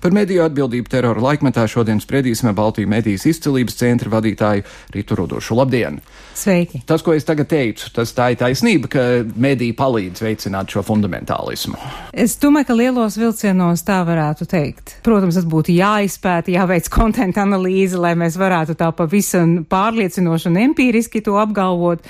Par 0.00 0.16
mediju 0.16 0.46
atbildību 0.46 0.88
terora 0.88 1.26
laikmetā 1.28 1.66
šodien 1.68 2.00
spriedīsim 2.00 2.48
ar 2.48 2.56
Baltiju 2.56 2.88
medijas 2.88 3.28
izcilības 3.28 3.76
centra 3.84 4.16
vadītāju 4.16 4.64
Rītu 4.96 5.20
Rudošu. 5.20 5.60
Labdien! 5.60 6.00
Sveiki! 6.40 6.80
Tas, 6.88 7.04
ko 7.04 7.12
es 7.12 7.28
tagad 7.28 7.52
teicu, 7.52 7.92
tas 7.92 8.16
tā 8.16 8.29
ir 8.32 8.40
taisnība, 8.40 8.90
ka 8.90 9.04
mediji 9.40 9.74
palīdz 9.76 10.22
veicināt 10.24 10.72
šo 10.72 10.82
fundamentālismu? 10.86 11.78
Es 12.12 12.36
domāju, 12.40 12.70
ka 12.70 12.76
lielos 12.78 13.18
vilcienos 13.20 13.84
tā 13.86 14.00
varētu 14.06 14.46
teikt. 14.50 14.96
Protams, 15.06 15.38
tas 15.38 15.46
būtu 15.48 15.74
jāizpēta, 15.74 16.52
jāveic 16.54 16.90
konta 16.92 17.26
analīze, 17.30 17.98
lai 18.00 18.14
mēs 18.18 18.38
varētu 18.40 18.76
tā 18.80 18.90
pavisam 18.96 19.60
pārliecinoši 19.70 20.50
un 20.50 20.58
empīriski 20.64 21.22
to 21.24 21.36
apgalvot, 21.40 22.04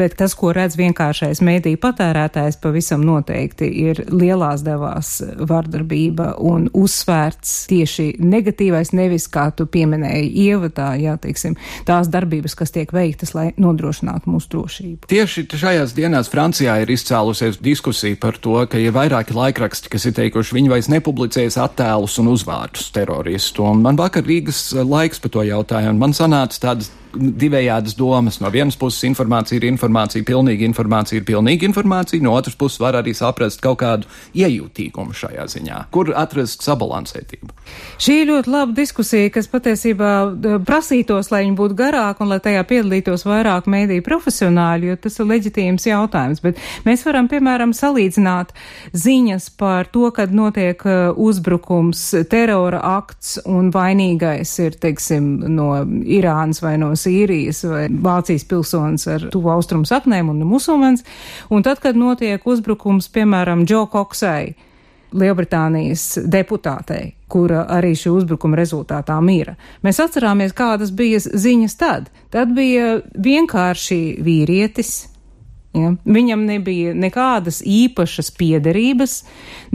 bet 0.00 0.16
tas, 0.18 0.34
ko 0.36 0.52
redz 0.56 0.76
vienkāršais 0.78 1.42
mediju 1.46 1.80
patērētājs, 1.82 2.60
pavisam 2.62 3.04
noteikti 3.06 3.68
ir 3.86 4.02
lielās 4.12 4.64
devās 4.66 5.18
vardarbība 5.48 6.34
un 6.42 6.68
uzsvērts 6.76 7.54
tieši 7.70 8.08
negatīvais, 8.22 8.92
nevis 8.96 9.28
kā 9.32 9.48
tu 9.56 9.68
pieminēji 9.70 10.32
ievadā, 10.46 10.92
jā, 11.00 11.16
teiksim, 11.20 11.56
tās 11.88 12.10
darbības, 12.12 12.56
kas 12.58 12.74
tiek 12.74 12.92
veiktas, 12.94 13.34
lai 13.36 13.48
nodrošinātu 13.60 14.30
mūsu 14.32 14.52
drošību. 14.54 15.10
Tieši 15.10 15.46
šajās 15.66 15.94
dienās 15.96 16.28
Francijā 16.30 16.76
ir 16.82 16.90
izcēlusies 16.94 17.56
diskusija 17.64 18.18
par 18.22 18.36
to, 18.42 18.54
ka 18.70 18.78
ir 18.78 18.94
vairāki 18.94 19.34
laikraksti, 19.34 19.90
kas 19.90 20.04
ir 20.06 20.14
teikuši, 20.14 20.54
viņi 20.54 20.70
vairs 20.70 20.88
nepublicēs 20.92 21.56
attēlus 21.58 22.20
un 22.22 22.30
uzvārdus 22.30 22.92
teroristu. 22.94 23.64
Un 23.66 23.82
man 23.82 23.98
vakar 23.98 24.22
Rīgas 24.26 24.60
laiks 24.76 25.22
par 25.22 25.34
to 25.34 25.42
jautāja, 25.48 25.90
un 25.90 25.98
man 25.98 26.14
sanāca 26.14 26.60
tādas 26.68 26.92
divējādas 27.16 27.96
domas. 27.98 28.40
No 28.42 28.50
vienas 28.54 28.76
puses 28.78 29.04
informācija 29.08 29.60
ir 29.60 29.68
informācija, 29.70 30.24
pilnīga 30.26 30.66
informācija 30.68 31.20
ir 31.20 31.26
pilnīga 31.28 31.66
informācija, 31.68 32.22
no 32.24 32.34
otras 32.36 32.56
puses 32.58 32.80
var 32.82 32.98
arī 33.00 33.14
saprast 33.16 33.62
kaut 33.64 33.80
kādu 33.82 34.10
iejūtīgumu 34.36 35.16
šajā 35.16 35.46
ziņā. 35.56 35.80
Kur 35.94 36.12
atrast 36.16 36.64
sabalansētību? 36.66 37.52
Šī 38.02 38.20
ir 38.22 38.30
ļoti 38.30 38.52
laba 38.52 38.76
diskusija, 38.76 39.30
kas 39.34 39.48
patiesībā 39.52 40.12
prasītos, 40.66 41.30
lai 41.32 41.44
viņi 41.46 41.56
būtu 41.58 41.78
garāki 41.78 42.24
un 42.24 42.32
lai 42.32 42.40
tajā 42.44 42.62
piedalītos 42.68 43.26
vairāk 43.28 43.68
mēdīju 43.70 44.04
profesionāļi, 44.06 44.92
jo 44.92 44.98
tas 45.06 45.18
ir 45.20 45.30
leģitīms 45.32 45.88
jautājums. 45.88 46.42
Bet 46.44 46.60
mēs 46.86 47.04
varam, 47.06 47.30
piemēram, 47.32 47.74
salīdzināt 47.76 48.52
ziņas 48.96 49.50
par 49.60 49.90
to, 49.92 50.10
kad 50.16 50.34
notiek 50.34 50.82
uzbrukums, 51.16 52.02
terora 52.30 52.82
akts 52.96 53.36
un 53.48 53.70
vainīgais 53.74 54.52
ir, 54.64 54.76
teiksim, 54.80 55.28
no 55.56 55.70
Irānas 56.04 56.62
vai 56.64 56.76
no 56.80 56.92
Sīrijas 57.06 57.62
vai 57.70 57.86
Vācijas 57.88 58.46
pilsonis 58.48 59.06
ar 59.10 59.28
tuvu 59.32 59.54
austrumu 59.54 59.88
saknēm 59.88 60.30
un 60.32 60.44
musulmanis. 60.48 61.06
Un 61.50 61.64
tad, 61.66 61.80
kad 61.82 61.98
notiek 61.98 62.44
uzbrukums, 62.46 63.08
piemēram, 63.14 63.64
Džo 63.66 63.86
Koksai, 63.92 64.54
Lielbritānijas 65.16 66.18
deputātei, 66.28 67.14
kura 67.30 67.62
arī 67.72 67.94
šī 67.96 68.10
uzbrukuma 68.12 68.58
rezultātā 68.58 69.16
mira. 69.24 69.54
Mēs 69.86 70.02
atcerāmies, 70.02 70.54
kādas 70.56 70.90
bija 70.92 71.22
ziņas 71.22 71.78
tad. 71.78 72.10
Tad 72.34 72.52
bija 72.56 72.98
vienkārši 73.14 74.00
vīrietis, 74.26 74.96
Ja? 75.76 75.92
Viņam 76.08 76.46
nebija 76.48 76.94
nekādas 76.96 77.60
īpašas 77.60 78.30
piederības, 78.38 79.18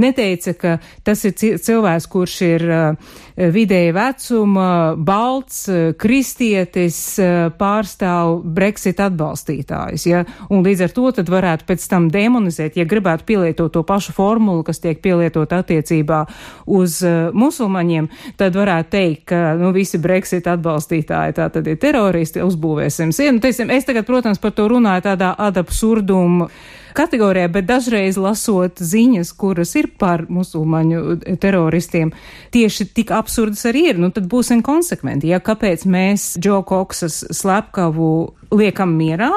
neteica, 0.01 0.53
ka 0.57 0.71
tas 1.05 1.21
ir 1.27 1.35
cilvēks, 1.37 2.07
kurš 2.09 2.37
ir 2.47 2.65
uh, 2.65 3.11
vidēja 3.51 3.93
vecuma, 3.95 4.69
balts, 4.97 5.65
kristietis, 6.01 6.99
uh, 7.19 7.49
pārstāv 7.57 8.39
Brexit 8.45 9.01
atbalstītājs. 9.03 10.05
Ja? 10.07 10.23
Un 10.49 10.63
līdz 10.65 10.85
ar 10.87 10.95
to 10.95 11.11
tad 11.19 11.31
varētu 11.31 11.67
pēc 11.67 11.87
tam 11.91 12.07
demonizēt, 12.13 12.79
ja 12.79 12.87
gribētu 12.87 13.27
pielietot 13.27 13.73
to 13.75 13.83
pašu 13.87 14.15
formulu, 14.15 14.63
kas 14.67 14.79
tiek 14.83 15.01
pielietot 15.03 15.51
attiecībā 15.57 16.23
uz 16.71 17.01
uh, 17.03 17.29
musulmaņiem, 17.35 18.07
tad 18.39 18.55
varētu 18.55 18.93
teikt, 18.95 19.25
ka 19.33 19.43
nu, 19.59 19.73
visi 19.75 19.99
Brexit 20.01 20.47
atbalstītāji 20.47 21.37
tā 21.37 21.51
tad 21.51 21.67
ir 21.67 21.79
teroristi, 21.81 22.43
uzbūvēsim 22.45 23.11
sienu. 23.15 23.43
Teiksim, 23.43 23.69
es 23.73 23.87
tagad, 23.87 24.07
protams, 24.07 24.39
par 24.41 24.55
to 24.55 24.69
runāju 24.71 25.09
tādā 25.11 25.35
adapsu 25.37 25.81
absurdumu 25.81 26.49
kategorijā, 26.97 27.49
bet 27.51 27.67
dažreiz 27.69 28.19
lasot 28.21 28.81
ziņas, 28.81 29.33
kuras 29.37 29.73
ir 29.79 29.89
par 29.99 30.25
musulmaņu 30.29 31.17
teroristiem, 31.41 32.13
tieši 32.53 32.89
tik 32.95 33.13
absurdas 33.15 33.65
arī 33.69 33.87
ir. 33.91 34.01
Nu, 34.01 34.11
tad 34.13 34.29
būsim 34.31 34.63
konsekventi. 34.65 35.31
Ja 35.31 35.41
kāpēc 35.43 35.85
mēs 35.89 36.35
Džo 36.41 36.61
Koksas 36.67 37.23
slepkavu 37.31 38.11
liekam 38.51 38.95
mierā 38.99 39.31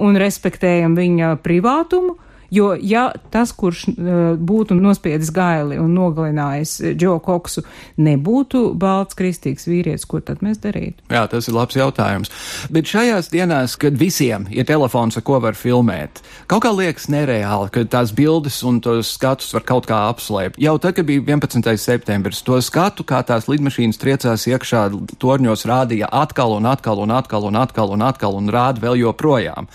un 0.00 0.18
respektējam 0.20 0.96
viņa 0.98 1.36
privātumu, 1.44 2.16
Jo, 2.54 2.70
ja 2.78 3.08
tas, 3.34 3.50
kurš 3.56 3.86
uh, 3.90 3.96
būtu 4.38 4.76
nospiedis 4.78 5.32
gaili 5.34 5.78
un 5.80 5.94
nogalinājis 5.96 6.76
Džo 6.94 7.16
Koksu, 7.24 7.64
nebūtu 7.98 8.62
balts 8.78 9.16
kristīgs 9.18 9.66
vīrietis, 9.66 10.06
ko 10.06 10.20
tad 10.22 10.44
mēs 10.44 10.60
darītu? 10.62 11.02
Jā, 11.10 11.24
tas 11.30 11.48
ir 11.50 11.56
labs 11.56 11.78
jautājums. 11.78 12.30
Bet 12.74 12.90
šajās 12.90 13.30
dienās, 13.32 13.74
kad 13.80 13.98
visiem 13.98 14.46
ir 14.54 14.68
telefons, 14.68 15.18
ar 15.18 15.24
ko 15.26 15.40
var 15.42 15.58
filmēt, 15.58 16.22
kaut 16.50 16.64
kā 16.66 16.72
liekas 16.74 17.08
nereāli, 17.12 17.72
ka 17.74 17.84
tās 17.90 18.12
bildes 18.14 18.60
un 18.66 18.78
tos 18.84 19.14
skatus 19.16 19.50
var 19.56 19.66
kaut 19.66 19.88
kā 19.90 20.04
apslēpt. 20.12 20.60
Jau 20.62 20.76
tad, 20.78 20.94
kad 20.98 21.08
bija 21.08 21.24
11. 21.24 21.74
septembris, 21.80 22.42
to 22.46 22.60
skatu, 22.62 23.06
kā 23.08 23.22
tās 23.26 23.48
lidmašīnas 23.50 24.00
triecās 24.00 24.46
iekšā 24.50 24.86
torņos, 25.22 25.66
rādīja 25.70 26.10
atkal 26.12 26.56
un 26.58 26.68
atkal 26.70 27.02
un 27.02 27.14
atkal 27.14 27.48
un 27.48 27.58
atkal 27.58 27.96
un 27.96 28.06
atkal 28.06 28.38
un 28.38 28.52
rāda 28.52 28.84
vēl 28.84 29.00
joprojām. 29.02 29.68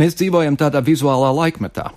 Mēs 0.00 0.18
dzīvojam 0.18 0.58
tādā 0.60 0.82
vizuālā 0.84 1.30
laikmetā. 1.36 1.92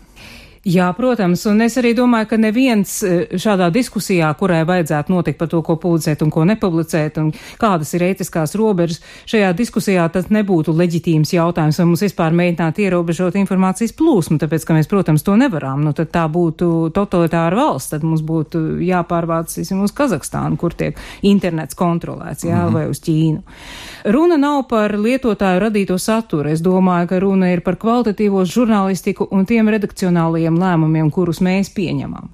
Jā, 0.68 0.90
protams, 0.92 1.46
un 1.48 1.62
es 1.64 1.78
arī 1.80 1.94
domāju, 1.96 2.28
ka 2.34 2.38
neviens 2.40 2.98
e, 3.08 3.12
šādā 3.40 3.70
diskusijā, 3.72 4.28
kurai 4.36 4.66
vajadzētu 4.68 5.14
notikt 5.14 5.38
par 5.40 5.48
to, 5.48 5.62
ko 5.64 5.78
publicēt 5.80 6.20
un 6.26 6.32
ko 6.36 6.44
nepublicēt, 6.50 7.20
un 7.22 7.30
kādas 7.62 7.94
ir 7.96 8.04
ētiskās 8.10 8.58
robežas, 8.60 9.00
šajā 9.30 9.54
diskusijā 9.56 10.10
tas 10.12 10.28
nebūtu 10.36 10.76
leģitīms 10.76 11.32
jautājums, 11.32 11.80
vai 11.80 11.86
mums 11.88 12.04
vispār 12.04 12.36
mēģināt 12.36 12.82
ierobežot 12.84 13.38
informācijas 13.40 13.96
plūsmu, 13.96 14.36
tāpēc, 14.42 14.66
ka 14.68 14.76
mēs, 14.76 14.90
protams, 14.92 15.24
to 15.24 15.38
nevaram. 15.40 15.86
Nu, 15.86 15.94
tad 15.96 16.12
tā 16.12 16.26
būtu 16.28 16.90
totalitāra 16.96 17.56
valsts, 17.56 17.94
tad 17.94 18.04
mums 18.04 18.26
būtu 18.28 18.82
jāpārvāc, 18.84 19.56
zinām, 19.56 19.86
uz 19.88 19.96
Kazahstānu, 19.96 20.60
kur 20.60 20.76
tiek 20.76 21.00
internets 21.24 21.78
kontrolēts, 21.80 22.44
jā, 22.44 22.66
mm 22.66 22.68
-hmm. 22.68 22.74
vai 22.74 22.90
uz 22.90 23.00
Ķīnu. 23.00 23.42
Runa 24.12 24.38
nav 24.38 24.68
par 24.68 24.92
lietotāju 25.00 25.60
radīto 25.60 25.98
saturu. 25.98 26.50
Es 26.50 26.60
domāju, 26.60 27.08
ka 27.08 27.20
runa 27.20 27.54
ir 27.54 27.62
par 27.62 27.76
kvalitatīvo 27.76 28.44
žurnālistiku 28.46 29.28
un 29.32 29.46
tiem 29.46 29.70
redakcionālajiem 29.70 30.49
lēmumiem, 30.58 31.12
kurus 31.14 31.44
mēs 31.46 31.70
pieņemam. 31.76 32.32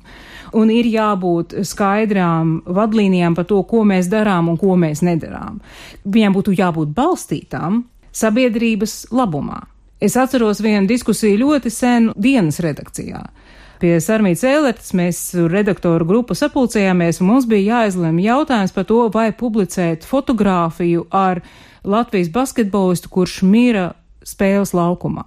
Un 0.56 0.72
ir 0.72 0.88
jābūt 0.88 1.58
skaidrām 1.68 2.62
vadlīnijām 2.64 3.36
par 3.36 3.48
to, 3.50 3.60
ko 3.68 3.84
mēs 3.84 4.08
darām 4.08 4.48
un 4.54 4.60
ko 4.62 4.78
mēs 4.80 5.02
nedarām. 5.04 5.60
Viņām 6.06 6.38
būtu 6.38 6.56
jābūt 6.56 6.94
balstītām 6.96 7.84
sabiedrības 8.16 9.10
labumā. 9.12 9.66
Es 10.00 10.16
atceros 10.20 10.62
vienu 10.64 10.88
diskusiju 10.88 11.42
ļoti 11.42 11.72
senu 11.74 12.16
dienas 12.16 12.62
redakcijā. 12.64 13.24
Pie 13.80 13.98
Sarmītas 14.00 14.46
Ēletes 14.48 14.94
mēs 14.96 15.20
redaktoru 15.52 16.08
grupu 16.08 16.36
sapulcējāmies, 16.38 17.20
un 17.20 17.34
mums 17.34 17.48
bija 17.50 17.82
jāizlem 17.82 18.22
jautājums 18.24 18.72
par 18.76 18.88
to, 18.88 19.02
vai 19.12 19.32
publicēt 19.36 20.08
fotogrāfiju 20.08 21.08
ar 21.12 21.42
Latvijas 21.84 22.32
basketbolistu, 22.32 23.12
kurš 23.12 23.42
mira 23.44 23.90
spēles 24.26 24.72
laukumā. 24.76 25.26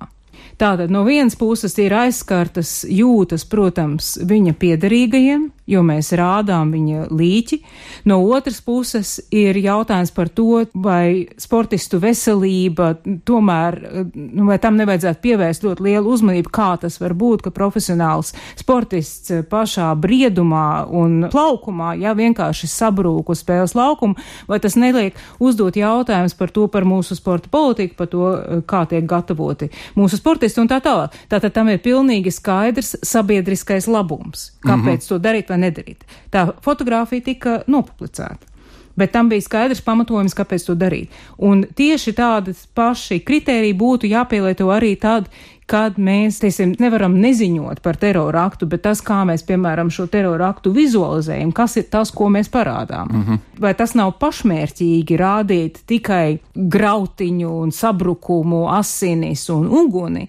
Tātad 0.59 0.91
no 0.91 1.05
vienas 1.07 1.37
puses 1.39 1.77
ir 1.79 1.95
aizskartas 1.95 2.83
jūtas, 2.91 3.45
protams, 3.47 4.17
viņa 4.27 4.57
piederīgajiem, 4.59 5.45
jo 5.69 5.83
mēs 5.85 6.11
rādām 6.17 6.73
viņa 6.73 7.09
līķi. 7.13 7.61
No 8.09 8.21
otras 8.25 8.61
puses 8.65 9.19
ir 9.35 9.59
jautājums 9.61 10.13
par 10.15 10.31
to, 10.33 10.65
vai 10.75 11.29
sportistu 11.41 12.01
veselība 12.03 12.95
tomēr, 13.29 13.79
nu, 14.15 14.47
vai 14.49 14.59
tam 14.63 14.79
nevajadzētu 14.81 15.23
pievērst 15.25 15.67
ļoti 15.67 15.85
lielu 15.85 16.15
uzmanību, 16.15 16.53
kā 16.55 16.71
tas 16.81 16.99
var 17.03 17.15
būt, 17.19 17.45
ka 17.45 17.55
profesionāls 17.55 18.33
sportists 18.59 19.33
pašā 19.51 19.91
briedumā 20.01 20.87
un 20.89 21.29
plaukumā, 21.33 21.95
ja 22.01 22.15
vienkārši 22.19 22.71
sabrūk 22.71 23.33
uz 23.35 23.43
spēles 23.45 23.77
laukumu, 23.79 24.19
vai 24.49 24.61
tas 24.63 24.79
neliek 24.81 25.19
uzdot 25.43 25.77
jautājums 25.77 26.37
par 26.39 26.53
to, 26.55 26.69
par 26.73 26.89
mūsu 26.89 27.17
sporta 27.19 27.51
politiku, 27.53 27.99
par 27.99 28.11
to, 28.13 28.33
kā 28.69 28.85
tiek 28.89 29.07
gatavoti 29.09 29.71
mūsu 29.99 30.19
sportisti 30.21 30.63
un 30.63 30.71
tā 30.71 30.81
tālāk. 30.85 31.15
Tātad 31.31 31.55
tam 31.55 31.71
ir 31.73 31.83
pilnīgi 31.85 32.33
skaidrs 32.35 32.97
sabiedriskais 33.07 33.89
labums. 33.91 34.53
Kāpēc 34.65 34.79
mm 34.79 34.99
-hmm. 34.99 35.09
to 35.09 35.19
darīt 35.19 35.51
nedarīt? 35.59 36.07
Tā 36.31 36.49
fotografija 36.65 37.27
tika 37.33 37.59
nopublicēta. 37.67 38.55
Bet 38.99 39.13
tam 39.15 39.29
bija 39.31 39.45
skaidrs 39.45 39.81
pamatojums, 39.87 40.35
kāpēc 40.35 40.65
to 40.67 40.75
darīt. 40.75 41.13
Un 41.39 41.63
tieši 41.63 42.17
tādi 42.19 42.55
paši 42.75 43.21
kriteriji 43.23 43.77
būtu 43.79 44.11
jāpielieto 44.11 44.73
arī 44.75 44.97
tad, 44.99 45.29
kad 45.69 46.01
mēs, 46.01 46.41
teiksim, 46.43 46.73
nevaram 46.81 47.15
neziņot 47.21 47.83
par 47.85 47.99
terora 48.01 48.47
aktu, 48.49 48.67
bet 48.73 48.83
tas, 48.89 49.03
kā 49.05 49.21
mēs, 49.29 49.45
piemēram, 49.47 49.93
šo 49.93 50.09
terora 50.11 50.49
aktu 50.51 50.73
vizualizējam, 50.75 51.53
kas 51.55 51.77
ir 51.79 51.87
tas, 51.93 52.11
ko 52.11 52.27
mēs 52.33 52.51
parādām. 52.51 53.13
Mm 53.13 53.25
-hmm. 53.25 53.39
Vai 53.61 53.75
tas 53.75 53.95
nav 53.95 54.17
pašmērķīgi 54.19 55.19
rādīt 55.21 55.83
tikai 55.87 56.39
grautiņu 56.55 57.51
un 57.63 57.73
sabrukumu, 57.73 58.67
asinis 58.69 59.49
un 59.51 59.67
uguni? 59.67 60.29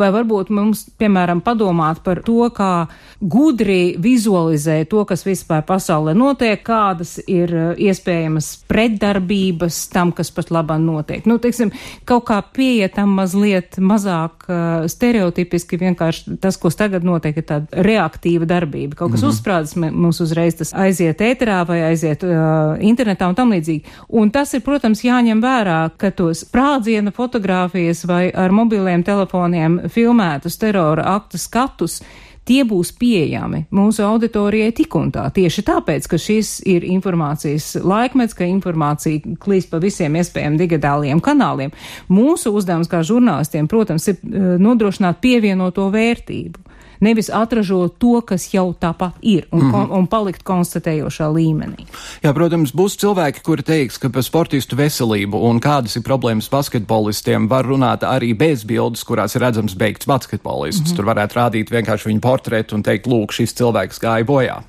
Vai 0.00 0.10
varbūt 0.14 0.50
mums, 0.54 0.86
piemēram, 1.00 1.42
padomāt 1.44 2.02
par 2.04 2.22
to, 2.26 2.48
kā 2.54 2.88
gudri 3.20 3.96
vizualizēt 4.00 4.88
to, 4.90 5.04
kas 5.08 5.24
vispār 5.26 5.62
pasaulē 5.68 6.14
notiek, 6.16 6.62
kādas 6.64 7.18
ir 7.26 7.52
eh, 7.52 7.84
iespējamas 7.90 8.52
pretdarbības 8.70 9.82
tam, 9.92 10.14
kas 10.16 10.32
pat 10.34 10.52
labāk 10.54 10.80
notiek. 10.80 11.26
Nu, 11.28 11.38
teiksim, 11.42 11.72
kaut 12.08 12.26
kā 12.30 12.40
pieietam 12.54 13.12
mazliet 13.18 13.78
mazāk 13.82 14.46
uh, 14.48 14.86
stereotipiski 14.90 15.78
vienkārši 15.80 16.36
tas, 16.40 16.56
kas 16.60 16.78
tagad 16.78 17.04
notiek, 17.06 17.36
ir 17.36 17.46
tāda 17.46 17.84
reaktīva 17.84 18.46
darbība. 18.48 18.96
Kaut 18.96 19.12
kas 19.12 19.22
mm 19.22 19.26
-hmm. 19.26 19.34
uzsprādas, 19.34 19.76
mums 19.76 20.20
uzreiz 20.20 20.56
tas 20.58 20.72
aiziet 20.74 21.20
ēterā 21.20 21.66
vai 21.66 21.80
aiziet 21.90 22.22
uh, 22.24 22.78
internetā 22.80 23.28
un 23.28 23.34
tam 23.34 23.52
līdzīgi. 23.52 23.82
Un 24.08 24.30
tas 24.30 24.54
ir, 24.54 24.60
protams, 24.60 25.04
jāņem 25.04 25.42
vērā, 25.42 25.90
ka 25.96 26.10
tos 26.10 26.44
sprādziena 26.44 27.12
fotogrāfijas 27.12 28.04
vai 28.06 28.30
ar 28.34 28.50
mobiliem 28.50 29.04
telefoniem 29.04 29.80
filmētus 29.92 30.58
terora 30.60 31.06
aktu 31.16 31.40
skatus, 31.40 32.00
tie 32.48 32.62
būs 32.66 32.92
pieejami 32.98 33.64
mūsu 33.74 34.04
auditorijai 34.06 34.72
tik 34.74 34.94
un 34.98 35.10
tā. 35.14 35.26
Tieši 35.34 35.64
tāpēc, 35.66 36.08
ka 36.10 36.18
šis 36.18 36.56
ir 36.68 36.86
informācijas 36.88 37.74
laikmets, 37.84 38.34
ka 38.34 38.48
informācija 38.48 39.36
klīst 39.42 39.70
pa 39.70 39.82
visiem 39.82 40.16
iespējamiem 40.18 40.58
digitālajiem 40.60 41.22
kanāliem. 41.24 41.74
Mūsu 42.10 42.54
uzdevums 42.56 42.90
kā 42.90 43.04
žurnālistiem, 43.06 43.68
protams, 43.70 44.08
ir 44.10 44.18
eh, 44.18 44.50
nodrošināt 44.62 45.22
pievienoto 45.22 45.90
vērtību 45.94 46.69
nevis 47.00 47.30
atražot 47.32 47.98
to, 47.98 48.20
kas 48.26 48.48
jau 48.54 48.70
tāpat 48.80 49.12
ir, 49.22 49.46
un, 49.52 49.60
mm 49.60 49.72
-hmm. 49.72 49.98
un 49.98 50.06
palikt 50.06 50.42
konstatējošā 50.42 51.28
līmenī. 51.32 51.86
Jā, 52.22 52.32
protams, 52.32 52.72
būs 52.74 52.96
cilvēki, 53.00 53.42
kuri 53.42 53.62
teiks, 53.62 53.98
ka 53.98 54.10
par 54.10 54.22
sportistu 54.22 54.76
veselību 54.76 55.36
un 55.50 55.60
kādas 55.60 55.96
ir 55.96 56.02
problēmas 56.02 56.50
basketbolistiem 56.50 57.48
var 57.48 57.64
runāt 57.64 58.00
arī 58.02 58.36
bez 58.36 58.64
bildes, 58.64 59.04
kurās 59.04 59.36
ir 59.36 59.42
redzams 59.42 59.74
beigts 59.74 60.06
basketbolists. 60.06 60.80
Mm 60.80 60.86
-hmm. 60.86 60.96
Tur 60.96 61.04
varētu 61.04 61.34
rādīt 61.34 61.70
vienkārši 61.70 62.08
viņu 62.08 62.20
portretu 62.20 62.74
un 62.74 62.82
teikt, 62.82 63.06
lūk, 63.06 63.32
šis 63.32 63.54
cilvēks 63.54 64.00
gāja 64.00 64.24
bojā. 64.24 64.62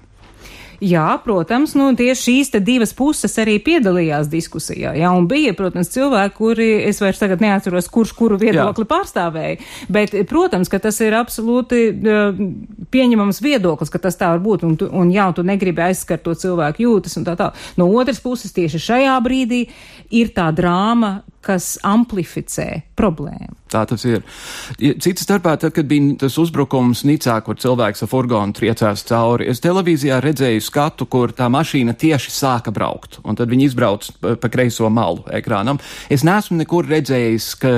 Jā, 0.82 1.20
protams, 1.22 1.76
nu, 1.78 1.91
tieši 1.94 2.22
šīs 2.26 2.50
divas 2.65 2.89
puses 2.98 3.36
arī 3.38 3.60
piedalījās 3.62 4.32
diskusijā. 4.32 4.96
Jā, 4.98 5.12
un 5.13 5.28
bija, 5.30 5.54
protams, 5.54 5.91
cilvēki, 5.94 6.34
kuri, 6.39 6.70
es 6.89 6.98
vairs 7.04 7.22
tagad 7.22 7.44
neatceros, 7.44 7.89
kurš 7.94 8.15
kuru 8.17 8.39
viedokli 8.41 8.88
jā. 8.88 8.89
pārstāvēja, 8.89 9.60
bet, 9.94 10.15
protams, 10.32 10.72
ka 10.74 10.80
tas 10.82 10.98
ir 11.06 11.13
absolūti 11.20 11.84
uh, 11.94 12.41
pieņemams 12.89 13.44
viedoklis, 13.46 13.94
ka 13.94 14.02
tas 14.02 14.17
tā 14.17 14.32
var 14.34 14.41
būt, 14.41 14.65
un, 14.65 14.74
tu, 14.82 14.89
un 14.89 15.13
jā, 15.13 15.28
tu 15.38 15.46
negribi 15.46 15.86
aizskart 15.86 16.26
to 16.26 16.34
cilvēku 16.34 16.88
jūtas 16.88 17.13
un 17.22 17.30
tā 17.30 17.38
tā. 17.38 17.52
No 17.78 17.86
otras 17.94 18.17
puses, 18.24 18.50
tieši 18.56 18.82
šajā 18.82 19.20
brīdī 19.22 19.67
ir 20.17 20.34
tā 20.34 20.50
drāma, 20.50 21.20
kas 21.45 21.75
amplificē 21.88 22.67
problēmu. 22.97 23.58
Tā 23.71 23.86
tas 23.88 24.04
ir. 24.04 24.19
Cits 24.77 25.23
starpā, 25.23 25.54
tad, 25.60 25.71
kad 25.75 25.88
bija 25.88 26.17
tas 26.25 26.36
uzbrukums 26.41 27.06
Nicā, 27.08 27.38
kur 27.45 27.56
cilvēks 27.60 28.04
ar 28.04 28.10
furgonu 28.12 28.56
triecās 28.58 29.06
cauri, 29.08 29.47
es 29.51 29.63
televīzijā 29.63 30.19
redzēju 30.23 30.63
skatu, 30.65 31.08
kur 31.08 31.32
tā 31.36 31.47
mašīna 31.51 31.95
tieši 31.97 32.34
sāka 32.36 32.73
braukt, 32.75 33.21
un 33.23 33.39
tad 33.39 33.51
viņi 33.51 33.69
izbrauc 33.69 34.10
pa 34.19 34.51
kreiso 34.51 34.89
malu 34.91 35.23
ekrānam. 35.32 35.80
Es 36.12 36.25
neesmu 36.27 36.60
nekur 36.60 36.89
redzējis, 36.91 37.47
ka 37.62 37.73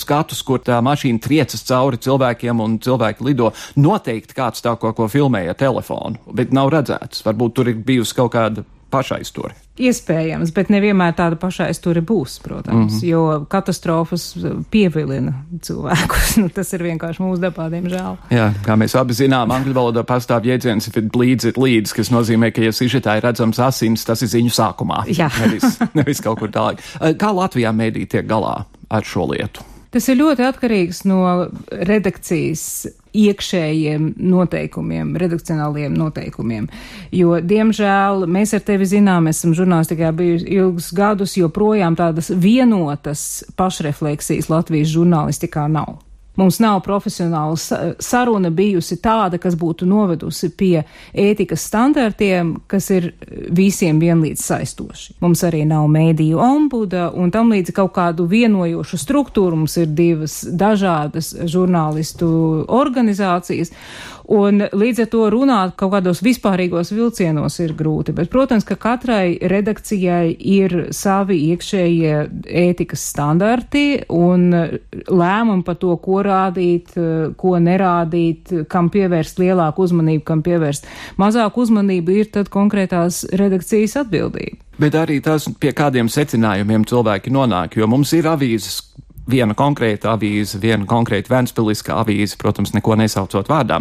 skatus, 0.00 0.44
kur 0.46 0.62
tā 0.64 0.78
mašīna 0.84 1.22
triecas 1.24 1.66
cauri 1.66 1.98
cilvēkiem 2.04 2.62
un 2.62 2.78
cilvēki 2.84 3.26
lido, 3.26 3.50
noteikti 3.74 4.38
kāds 4.38 4.62
tā 4.64 4.78
ko, 4.78 4.94
ko 4.94 5.10
filmēja 5.10 5.58
telefonu, 5.58 6.22
bet 6.30 6.54
nav 6.54 6.70
redzēts. 6.74 7.26
Varbūt 7.26 7.58
tur 7.58 7.74
ir 7.74 7.82
bijusi 7.84 8.16
kaut 8.22 8.36
kāda 8.38 8.64
pašaizture. 8.94 9.63
Iespējams, 9.74 10.52
bet 10.54 10.68
nevienmēr 10.70 11.16
tāda 11.18 11.34
pašaizture 11.40 11.98
būs, 12.06 12.36
protams, 12.44 12.92
mm 12.92 12.98
-hmm. 12.98 13.08
jo 13.08 13.46
katastrofas 13.50 14.36
pievilina 14.70 15.32
cilvēkus. 15.66 16.36
nu, 16.42 16.48
tas 16.48 16.70
ir 16.76 16.84
vienkārši 16.86 17.22
mūsu 17.24 17.42
dabā, 17.42 17.66
diemžēl. 17.72 18.16
Jā, 18.30 18.52
kā 18.62 18.78
mēs 18.78 18.94
abi 18.94 19.18
zinām, 19.18 19.50
angļu 19.50 19.74
valodā 19.74 20.06
pastāv 20.06 20.46
jēdziens, 20.46 20.86
if 20.88 20.96
it 20.96 21.10
bleeds, 21.10 21.44
it 21.44 21.58
leads, 21.58 21.92
kas 21.92 22.12
nozīmē, 22.14 22.52
ka, 22.54 22.62
ja 22.62 22.70
sižetā 22.70 23.18
ir 23.18 23.26
redzams 23.26 23.58
asins, 23.58 24.04
tas 24.04 24.22
ir 24.22 24.30
ziņu 24.30 24.54
sākumā. 24.54 25.04
Jā. 25.10 25.30
nevis, 25.42 25.78
nevis 25.94 26.22
kaut 26.22 26.38
kur 26.38 26.54
tālāk. 26.54 26.78
Kā 27.18 27.34
Latvijā 27.34 27.74
mēdī 27.74 28.06
tiek 28.06 28.30
galā 28.30 28.64
ar 28.90 29.02
šo 29.02 29.26
lietu? 29.34 29.66
Tas 29.90 30.06
ir 30.08 30.22
ļoti 30.22 30.42
atkarīgs 30.42 31.04
no 31.06 31.48
redakcijas 31.70 32.86
iekšējiem 33.14 34.08
noteikumiem, 34.18 35.14
redakcionāliem 35.20 35.94
noteikumiem. 35.96 36.68
Jo, 37.14 37.38
diemžēl, 37.40 38.26
mēs 38.30 38.54
ar 38.56 38.64
tevi 38.66 38.88
zinām, 38.90 39.30
esam 39.30 39.54
žurnālistikā 39.56 40.10
bijuši 40.16 40.50
ilgus 40.58 40.90
gadus, 40.96 41.36
joprojām 41.38 41.96
tādas 41.98 42.32
vienotas 42.34 43.44
pašrefleksijas 43.58 44.50
Latvijas 44.52 44.92
žurnālistikā 44.94 45.68
nav. 45.70 46.00
Mums 46.36 46.58
nav 46.58 46.80
profesionāla 46.82 47.94
saruna 48.02 48.50
bijusi 48.50 48.96
tāda, 49.02 49.38
kas 49.38 49.54
būtu 49.58 49.86
novedusi 49.86 50.50
pie 50.50 50.82
ētikas 51.14 51.68
standartiem, 51.68 52.56
kas 52.66 52.90
ir 52.90 53.12
visiem 53.54 54.00
vienlīdz 54.02 54.42
saistoši. 54.42 55.14
Mums 55.22 55.44
arī 55.46 55.62
nav 55.68 55.86
mēdīju 55.94 56.40
ombuda 56.42 57.06
un 57.14 57.30
tam 57.34 57.54
līdz 57.54 57.70
kaut 57.76 57.94
kādu 57.94 58.26
vienojošu 58.30 58.98
struktūru. 58.98 59.60
Mums 59.62 59.78
ir 59.78 59.92
divas 59.94 60.40
dažādas 60.50 61.30
žurnālistu 61.46 62.26
organizācijas. 62.66 63.70
Un 64.32 64.62
līdz 64.72 65.02
ar 65.04 65.08
to 65.12 65.24
runāt 65.32 65.74
kaut 65.76 65.92
kādos 65.92 66.22
vispārīgos 66.24 66.94
vilcienos 66.94 67.58
ir 67.60 67.74
grūti. 67.76 68.14
Bet, 68.16 68.30
protams, 68.32 68.64
ka 68.64 68.78
katrai 68.80 69.36
redakcijai 69.40 70.32
ir 70.32 70.76
savi 70.96 71.40
iekšējie 71.50 72.14
ētikas 72.64 73.04
standarti 73.12 73.84
un 74.08 74.48
lēmumi 74.54 75.66
par 75.66 75.76
to, 75.82 75.92
ko 76.00 76.22
rādīt, 76.24 76.94
ko 77.36 77.54
nerādīt, 77.60 78.54
kam 78.72 78.88
pievērst 78.94 79.42
lielāku 79.42 79.84
uzmanību, 79.84 80.24
kam 80.24 80.40
pievērst 80.46 80.88
mazāku 81.20 81.66
uzmanību, 81.66 82.18
ir 82.24 82.32
tad 82.32 82.48
konkrētās 82.54 83.26
redakcijas 83.36 83.98
atbildība. 84.04 84.62
Bet 84.80 84.96
arī 84.98 85.20
tas, 85.22 85.46
pie 85.60 85.70
kādiem 85.76 86.08
secinājumiem 86.10 86.88
cilvēki 86.88 87.30
nonāk, 87.34 87.76
jo 87.78 87.86
mums 87.90 88.10
ir 88.16 88.26
avīzes, 88.26 88.80
viena 89.30 89.56
konkrēta 89.56 90.12
avīze, 90.14 90.58
viena 90.62 90.86
konkrēta 90.88 91.32
Ventspiliska 91.32 91.96
avīze, 92.02 92.36
protams, 92.40 92.74
neko 92.76 92.96
nesaucot 93.00 93.48
vārdā, 93.50 93.80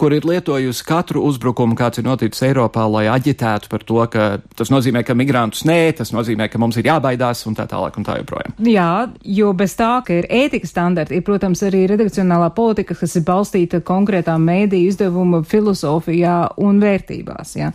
kur 0.00 0.14
ir 0.14 0.26
lietojusi 0.28 0.86
katru 0.86 1.24
uzbrukumu, 1.28 1.76
kāds 1.78 2.00
ir 2.00 2.06
noticis 2.06 2.44
Eiropā, 2.46 2.86
lai 2.90 3.06
aģitētu 3.12 3.70
par 3.72 3.84
to, 3.86 4.00
ka 4.10 4.28
tas 4.56 4.70
nozīmē, 4.72 5.04
ka 5.06 5.16
migrantus 5.18 5.64
nē, 5.68 5.78
tas 5.98 6.14
nozīmē, 6.14 6.48
ka 6.52 6.60
mums 6.62 6.78
ir 6.80 6.88
jābaidās 6.90 7.44
un 7.48 7.58
tā 7.58 7.66
tālāk 7.70 7.98
un 7.98 8.06
tā 8.06 8.18
joprojām. 8.20 8.54
Jā, 8.70 8.90
jo 9.36 9.52
bez 9.56 9.76
tā, 9.78 9.90
ka 10.06 10.20
ir 10.20 10.28
ētikas 10.30 10.74
standarti, 10.74 11.18
ir, 11.18 11.26
protams, 11.26 11.64
arī 11.66 11.84
redakcionālā 11.90 12.50
politika, 12.54 12.96
kas 12.98 13.16
ir 13.18 13.26
balstīta 13.26 13.82
konkrētā 13.84 14.36
mēdīju 14.40 14.92
izdevuma 14.92 15.42
filozofijā 15.48 16.36
un 16.62 16.80
vērtībās. 16.82 17.56
Jā. 17.58 17.72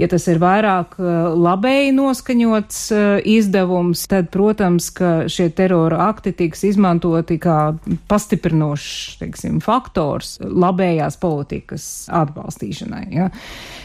Ja 0.00 0.08
tas 0.10 0.26
ir 0.30 0.40
vairāk 0.42 0.96
uh, 1.00 1.32
labēji 1.34 1.92
noskaņots 1.96 2.80
uh, 2.94 3.02
izdevums, 3.28 4.06
tad, 4.10 4.30
protams, 4.32 4.90
ka 4.94 5.12
šie 5.30 5.50
terora 5.56 6.06
akti 6.08 6.32
tiks 6.36 6.59
tiks 6.60 6.76
izmantoti 6.76 7.38
kā 7.40 7.74
pastiprinošs, 8.08 9.18
teiksim, 9.20 9.60
faktors 9.60 10.38
labējās 10.40 11.18
politikas 11.20 12.08
atbalstīšanai. 12.12 13.06
Ja, 13.14 13.28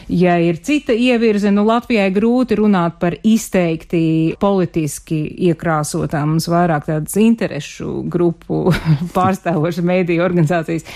ja 0.08 0.36
ir 0.38 0.60
cita 0.62 0.92
ievirze, 0.92 1.50
nu 1.50 1.64
Latvijai 1.66 2.10
grūti 2.14 2.56
runāt 2.56 2.98
par 3.00 3.16
izteikti 3.24 4.36
politiski 4.40 5.22
iekrāsotām, 5.48 6.34
mums 6.34 6.48
vairāk 6.48 6.86
tādas 6.86 7.16
interešu 7.16 8.04
grupu 8.08 8.72
pārstāvošas 9.16 9.84
mēdīju 9.84 10.24
organizācijas. 10.24 10.86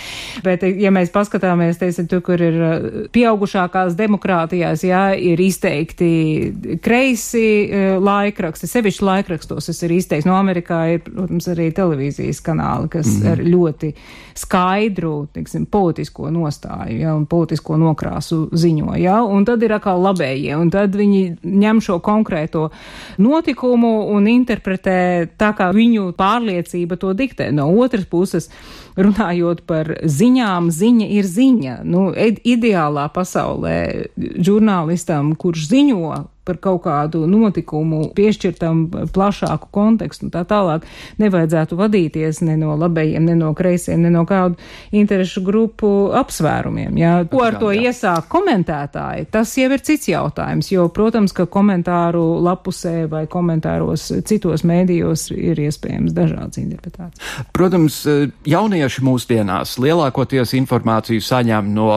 Bet, 0.44 0.62
ja 0.62 0.92
mēs 0.94 1.12
paskatāmies, 1.14 1.80
teiksim, 1.80 2.08
tur, 2.10 2.22
kur 2.26 2.40
ir 2.40 2.60
uh, 2.60 2.88
pieaugušākās 3.12 3.96
demokrātijās, 3.98 4.84
jā, 4.86 5.10
ir 5.16 5.40
izteikti 5.40 6.78
kreisi 6.82 7.46
uh, 7.64 7.96
laikraksti, 8.02 8.70
sevišķi 8.70 9.06
laikrakstos 9.10 9.70
tas 9.70 9.82
ir 9.86 9.94
izteikts. 9.96 10.28
No 10.28 10.36
Amerikā 10.38 10.80
ir, 10.94 11.02
protams, 11.06 11.48
arī 11.50 11.69
televīzijas 11.76 12.40
kanāli, 12.44 12.88
kas 12.88 13.06
mm 13.06 13.22
-hmm. 13.22 13.32
ar 13.32 13.38
ļoti 13.38 13.92
skaidru, 14.34 15.26
teiksim, 15.32 15.66
politisko 15.66 16.30
nostāju, 16.30 16.98
ja, 17.00 17.14
un 17.14 17.26
politisko 17.26 17.76
nokrāsu 17.76 18.48
ziņo, 18.52 18.96
ja, 18.96 19.22
un 19.22 19.44
tad 19.44 19.62
ir 19.62 19.72
atkal 19.72 20.00
labējie, 20.02 20.56
un 20.56 20.70
tad 20.70 20.96
viņi 20.96 21.36
ņem 21.44 21.80
šo 21.80 21.98
konkrēto 21.98 22.70
notikumu 23.18 24.08
un 24.14 24.28
interpretē 24.28 25.28
tā, 25.36 25.52
kā 25.56 25.70
viņu 25.72 26.12
pārliecība 26.12 26.96
to 26.96 27.12
diktē. 27.12 27.50
No 27.52 27.68
otras 27.76 28.04
puses, 28.04 28.50
runājot 28.96 29.64
par 29.66 29.92
ziņām, 30.04 30.70
ziņa 30.70 31.06
ir 31.18 31.24
ziņa. 31.24 31.78
Nu, 31.84 32.10
ideālā 32.44 33.08
pasaulē 33.14 34.08
žurnālistam, 34.16 35.34
kurš 35.36 35.68
ziņo 35.70 36.26
par 36.50 36.58
kaut 36.62 36.82
kādu 36.86 37.24
notikumu, 37.30 38.08
piešķirtam 38.16 38.82
plašāku 39.14 39.70
kontekstu 39.74 40.26
un 40.26 40.34
tā 40.34 40.42
tālāk, 40.48 40.86
nevajadzētu 41.22 41.78
vadīties 41.78 42.42
ne 42.46 42.56
no 42.60 42.74
labējiem, 42.80 43.28
ne 43.30 43.36
no 43.38 43.52
kreisiem, 43.56 44.02
ne 44.02 44.10
no 44.12 44.24
kādu 44.28 44.58
interešu 44.96 45.44
grupu 45.46 45.90
apsvērumiem. 46.18 46.98
Jā. 47.00 47.14
Ko 47.30 47.44
ar 47.46 47.58
to 47.60 47.70
iesāk 47.74 48.26
komentētāji, 48.32 49.28
tas 49.32 49.52
jau 49.58 49.68
ir 49.70 49.84
cits 49.86 50.10
jautājums, 50.10 50.70
jo, 50.72 50.88
protams, 50.94 51.34
ka 51.36 51.46
komentāru 51.50 52.24
lapusē 52.44 53.04
vai 53.10 53.26
komentāros 53.30 54.08
citos 54.26 54.64
mēdījos 54.66 55.28
ir 55.36 55.60
iespējams 55.66 56.16
dažādas 56.16 56.60
interpretācijas. 56.62 57.46
Protams, 57.54 58.02
jaunieši 58.48 59.04
mūsdienās 59.06 59.76
lielākoties 59.82 60.56
informāciju 60.58 61.22
saņem 61.24 61.70
no 61.76 61.92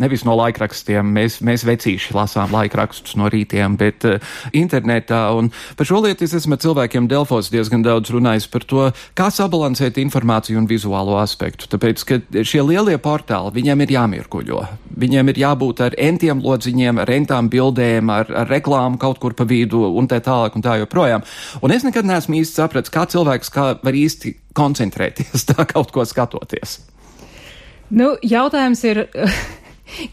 nevis 0.00 0.22
no 0.26 0.34
laikrakstiem. 0.38 1.10
Mēs, 1.14 1.40
mēs 1.44 1.64
vecīši 1.66 2.14
lasām 2.16 2.52
laikrakstus 2.54 3.16
no 3.20 3.28
rītiem, 3.32 3.76
bet 3.80 4.06
uh, 4.08 4.34
internetā. 4.56 5.22
Un 5.36 5.50
par 5.78 5.88
šo 5.88 6.02
lietu 6.04 6.26
es 6.26 6.34
esmu 6.38 6.58
cilvēkiem 6.60 7.08
Delfos 7.10 7.50
diezgan 7.52 7.84
daudz 7.86 8.12
runājis 8.14 8.48
par 8.52 8.66
to, 8.68 8.86
kā 9.18 9.30
sabalansēt 9.34 10.00
informāciju 10.02 10.60
un 10.62 10.68
vizuālo 10.70 11.18
aspektu. 11.20 11.68
Tāpēc, 11.72 12.04
ka 12.06 12.20
šie 12.46 12.62
lielie 12.66 12.96
portāli, 13.02 13.54
viņiem 13.58 13.84
ir 13.84 13.94
jāmirkuļo. 13.96 14.62
Viņiem 15.00 15.32
ir 15.32 15.42
jābūt 15.44 15.84
ar 15.86 15.96
entiem 16.00 16.42
lodziņiem, 16.44 17.00
ar 17.02 17.14
entām 17.14 17.50
bildēm, 17.52 18.12
ar, 18.12 18.30
ar 18.42 18.50
reklāmu 18.50 19.00
kaut 19.00 19.20
kur 19.22 19.36
pa 19.36 19.46
vidu 19.48 19.84
un 19.96 20.08
tā 20.10 20.20
tālāk 20.24 20.56
un 20.56 20.64
tā 20.64 20.78
joprojām. 20.82 21.24
Un 21.64 21.74
es 21.74 21.86
nekad 21.86 22.08
neesmu 22.08 22.40
īsti 22.40 22.62
sapratis, 22.62 22.92
kā 22.92 23.06
cilvēks 23.10 23.52
kā 23.54 23.72
var 23.80 23.96
īsti 23.96 24.36
koncentrēties 24.56 25.46
tā 25.50 25.66
kaut 25.68 25.92
ko 25.94 26.06
skatoties. 26.08 26.80
Nu, 27.90 28.14
jautājums 28.22 28.84
ir. 28.86 29.06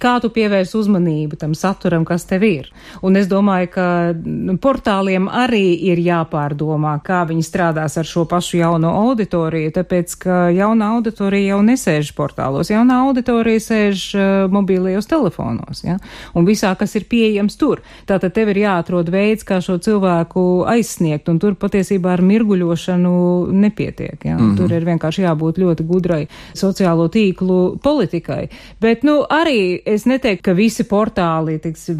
kā 0.01 0.17
tu 0.21 0.29
pievērs 0.33 0.75
uzmanību 0.77 1.39
tam 1.39 1.55
saturam, 1.57 2.05
kas 2.05 2.25
tev 2.29 2.43
ir. 2.47 2.69
Un 3.05 3.17
es 3.19 3.29
domāju, 3.29 3.69
ka 3.73 3.87
nu, 4.17 4.57
portāliem 4.61 5.29
arī 5.29 5.75
ir 5.89 6.01
jāpārdomā, 6.01 6.97
kā 7.05 7.23
viņi 7.29 7.45
strādās 7.45 7.97
ar 7.99 8.07
šo 8.07 8.25
pašu 8.29 8.61
jauno 8.61 8.93
auditoriju, 9.03 9.73
tāpēc, 9.75 10.15
ka 10.23 10.37
jauna 10.55 10.93
auditorija 10.97 11.55
jau 11.55 11.61
nesēž 11.65 12.13
portālos, 12.17 12.71
jauna 12.73 13.01
auditorija 13.07 13.63
sēž 13.63 14.05
uh, 14.15 14.25
mobīlajos 14.53 15.09
telefonos, 15.09 15.83
ja? 15.85 15.97
un 16.37 16.47
visā, 16.47 16.73
kas 16.79 16.95
ir 16.99 17.07
pieejams 17.09 17.57
tur. 17.59 17.83
Tātad 18.09 18.35
tev 18.35 18.51
ir 18.53 18.61
jāatrod 18.63 19.11
veids, 19.13 19.45
kā 19.47 19.59
šo 19.63 19.77
cilvēku 19.83 20.45
aizsniegt, 20.69 21.29
un 21.31 21.39
tur 21.41 21.57
patiesībā 21.59 22.15
ar 22.15 22.23
mirguļošanu 22.25 23.15
nepietiek. 23.53 24.17
Ja? 24.23 24.37
Mm 24.37 24.43
-hmm. 24.43 24.57
Tur 24.57 24.73
ir 24.73 24.85
vienkārši 24.85 25.25
jābūt 25.25 25.61
ļoti 25.63 25.87
gudrai 25.87 26.27
sociālo 26.53 27.07
tīklu 27.09 27.77
politikai. 27.83 28.47
Bet, 28.81 29.03
nu, 29.03 29.23
arī 29.29 29.66
es 29.86 30.06
neteiktu, 30.10 30.43
ka 30.47 30.53
visi 30.58 30.86
portāli, 30.88 31.58
tiksim, 31.63 31.99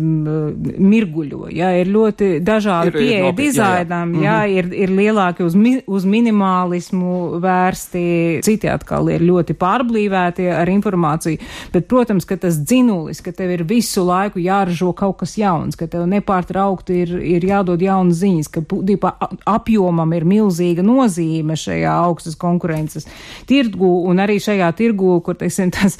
mirguļo, 0.77 1.47
jā, 1.53 1.71
ir 1.82 1.91
ļoti 1.91 2.30
dažādi 2.45 2.93
pieeja 2.95 3.32
dizainam, 3.38 4.13
jā, 4.17 4.23
jā. 4.23 4.36
jā, 4.47 4.62
ir, 4.62 4.69
ir 4.86 4.93
lielāki 4.97 5.45
uz, 5.45 5.56
mi, 5.58 5.77
uz 5.88 6.08
minimālismu 6.08 7.41
vērsti, 7.43 8.03
citi 8.45 8.71
atkal 8.71 9.12
ir 9.13 9.25
ļoti 9.27 9.56
pārblīvēti 9.60 10.47
ar 10.53 10.71
informāciju, 10.71 11.41
bet, 11.73 11.88
protams, 11.91 12.27
ka 12.27 12.39
tas 12.41 12.60
dzinulis, 12.62 13.21
ka 13.25 13.34
tev 13.36 13.53
ir 13.58 13.65
visu 13.67 14.06
laiku 14.08 14.41
jāražo 14.43 14.93
kaut 14.97 15.19
kas 15.23 15.38
jauns, 15.39 15.77
ka 15.80 15.89
tev 15.91 16.08
nepārtraukti 16.10 17.01
ir, 17.03 17.15
ir 17.38 17.47
jādod 17.47 17.84
jaunas 17.84 18.21
ziņas, 18.21 18.51
ka 18.53 18.63
būtībā 18.67 19.13
apjomam 19.47 20.13
ir 20.17 20.27
milzīga 20.27 20.86
nozīme 20.86 21.58
šajā 21.58 21.97
augstas 22.08 22.38
konkurences 22.39 23.08
tirgu 23.49 23.89
un 24.08 24.21
arī 24.23 24.39
šajā 24.43 24.69
tirgu, 24.77 25.17
kur, 25.25 25.38
teiksim, 25.39 25.71
tas 25.75 25.97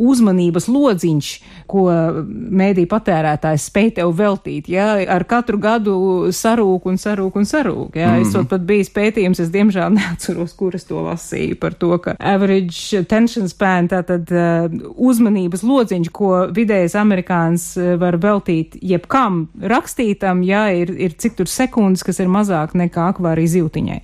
uzmanības 0.00 0.68
lodziņš, 1.02 1.28
ko 1.66 1.86
mēdī 2.28 2.86
patērētājs 2.90 3.68
spēj 3.70 3.90
tev 3.98 4.12
veltīt, 4.16 4.68
ja, 4.68 4.94
ar 5.08 5.24
katru 5.24 5.58
gadu 5.58 5.96
sarūk 6.32 6.86
un 6.86 6.98
sarūk 6.98 7.36
un 7.36 7.46
sarūk, 7.48 7.96
ja, 7.96 8.14
mm. 8.16 8.26
es 8.26 8.48
pat 8.48 8.66
bijis 8.66 8.90
pētījums, 8.92 9.40
es 9.42 9.50
diemžēl 9.52 9.94
neatceros, 9.98 10.54
kur 10.58 10.76
es 10.76 10.86
to 10.88 11.02
lasīju, 11.02 11.58
par 11.60 11.74
to, 11.74 11.96
ka 12.02 12.16
average 12.18 12.98
attention 12.98 13.48
span, 13.48 13.88
tātad 13.90 14.28
uh, 14.32 14.68
uzmanības 14.96 15.64
lodziņš, 15.66 16.12
ko 16.12 16.32
vidējais 16.54 16.96
amerikāns 16.98 17.72
uh, 17.78 17.94
var 18.00 18.18
veltīt 18.22 18.76
jebkam 18.82 19.46
rakstītam, 19.60 20.44
ja, 20.46 20.68
ir, 20.76 20.92
ir 20.92 21.16
cik 21.18 21.38
tur 21.40 21.50
sekundes, 21.50 22.04
kas 22.06 22.20
ir 22.22 22.30
mazāk 22.32 22.76
nekā 22.78 23.10
akvārija 23.14 23.56
zivtiņai. 23.56 24.00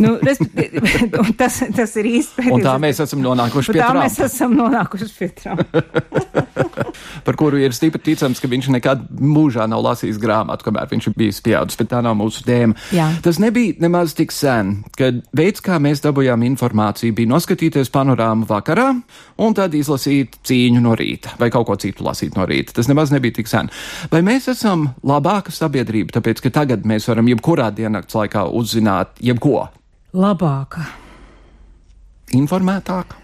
Nu, 0.00 0.16
tas, 1.40 1.60
tas 1.76 1.96
ir 2.00 2.08
īsti. 2.14 2.48
Un 2.52 2.64
tā 2.64 2.76
mēs 2.80 3.02
esam 3.04 3.22
nonākuši 3.24 3.74
pie 3.74 3.80
tā. 3.82 3.90
Tā 3.90 3.98
mēs 3.98 4.18
esam 4.24 4.54
nonākuši 4.56 5.10
Filtram. 5.12 5.60
Par 7.26 7.36
kuru 7.38 7.60
ir 7.62 7.74
stipri 7.76 8.00
ticams, 8.02 8.40
ka 8.42 8.50
viņš 8.50 8.68
nekad 8.74 9.04
mūžā 9.20 9.66
nav 9.70 9.82
lasījis 9.86 10.18
grāmatu, 10.22 10.66
kamēr 10.66 10.90
viņš 10.90 11.08
ir 11.08 11.16
bijis 11.18 11.40
pieaudzis, 11.44 11.78
bet 11.78 11.90
tā 11.92 12.00
nav 12.04 12.16
mūsu 12.18 12.44
tēma. 12.46 12.76
Jā. 12.94 13.08
Tas 13.24 13.38
nebija 13.42 13.76
nemaz 13.82 14.16
tik 14.18 14.34
sen, 14.34 14.74
kad 14.98 15.22
veids, 15.36 15.62
kā 15.64 15.78
mēs 15.82 16.02
dabūjām 16.04 16.44
informāciju, 16.50 17.14
bija 17.18 17.30
noskatīties 17.30 17.92
panorāmu 17.94 18.48
vakarā 18.50 18.88
un 19.42 19.56
tad 19.58 19.76
izlasīt 19.78 20.40
cīņu 20.48 20.82
no 20.82 20.96
rīta 20.98 21.36
vai 21.40 21.50
kaut 21.54 21.68
ko 21.70 21.78
citu 21.80 22.06
lasīt 22.06 22.36
no 22.38 22.46
rīta. 22.48 22.74
Tas 22.76 22.90
nemaz 22.90 23.14
nebija 23.14 23.38
tik 23.38 23.50
sen. 23.50 23.70
Vai 24.12 24.24
mēs 24.26 24.50
esam 24.52 24.88
labāka 25.06 25.54
sabiedrība, 25.54 26.16
tāpēc, 26.18 26.42
ka 26.42 26.54
tagad 26.62 26.88
mēs 26.88 27.08
varam 27.10 27.30
jebkurā 27.30 27.70
diennakts 27.74 28.18
laikā 28.18 28.48
uzzināt 28.50 29.18
jebko? 29.22 29.68
Labāka. 30.12 30.84
Informētāka. 32.36 33.21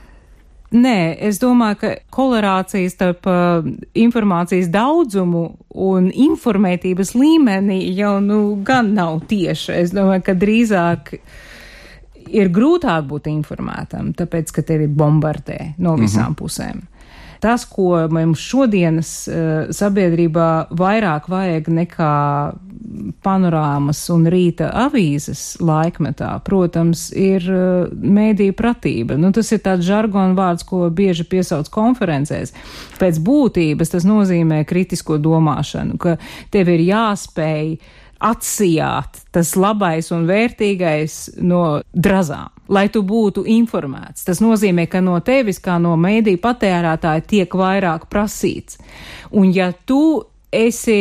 Nē, 0.68 1.16
es 1.24 1.38
domāju, 1.40 1.78
ka 1.80 1.90
kolerācija 2.12 2.90
starp 2.92 3.24
uh, 3.30 3.64
informācijas 3.96 4.68
daudzumu 4.68 5.44
un 5.72 6.10
informētības 6.12 7.14
līmeni 7.16 7.78
jau 7.96 8.18
nu 8.20 8.40
gan 8.64 8.92
nav 8.98 9.22
tieša. 9.30 9.78
Es 9.80 9.94
domāju, 9.96 10.26
ka 10.26 10.34
drīzāk 10.36 11.14
ir 12.28 12.52
grūtāk 12.52 13.08
būt 13.08 13.30
informētam, 13.32 14.12
tāpēc, 14.18 14.52
ka 14.52 14.66
tevi 14.68 14.90
bombardē 14.92 15.74
no 15.78 15.96
visām 15.96 16.28
mm 16.28 16.34
-hmm. 16.34 16.38
pusēm. 16.42 16.82
Tas, 17.42 17.64
ko 17.68 18.06
mums 18.12 18.42
šodienas 18.42 19.12
uh, 19.30 19.68
sabiedrībā 19.74 20.48
vairāk 20.74 21.28
vajag 21.30 21.70
nekā 21.70 22.14
panorāmas 23.24 24.00
un 24.14 24.26
rīta 24.30 24.70
avīzes 24.86 25.58
laikmetā, 25.62 26.30
protams, 26.46 27.08
ir 27.12 27.44
uh, 27.52 27.92
mēdīja 27.92 28.56
pratība. 28.58 29.18
Nu, 29.20 29.30
tas 29.34 29.52
ir 29.54 29.62
tāds 29.64 29.86
žargona 29.86 30.36
vārds, 30.38 30.66
ko 30.68 30.86
bieži 30.90 31.26
piesauc 31.28 31.70
konferencēs. 31.74 32.54
Pēc 32.98 33.22
būtības 33.24 33.94
tas 33.94 34.08
nozīmē 34.08 34.64
kritisko 34.68 35.20
domāšanu, 35.22 35.98
ka 36.00 36.18
tev 36.54 36.72
ir 36.74 36.84
jāspēj 36.88 37.78
atsijāt 38.18 39.20
tas 39.34 39.54
labais 39.56 40.10
un 40.14 40.26
vērtīgais 40.28 41.18
no 41.38 41.80
drazām, 41.92 42.50
lai 42.68 42.88
tu 42.92 43.04
būtu 43.06 43.44
informēts. 43.48 44.26
Tas 44.26 44.42
nozīmē, 44.42 44.88
ka 44.90 45.02
no 45.04 45.18
tevis, 45.24 45.60
kā 45.62 45.78
no 45.82 45.94
mēdīju 46.00 46.42
patērētāja, 46.42 47.26
tiek 47.30 47.54
vairāk 47.54 48.08
prasīts. 48.10 48.80
Un 49.30 49.52
ja 49.54 49.70
tu 49.86 50.24
esi 50.52 50.98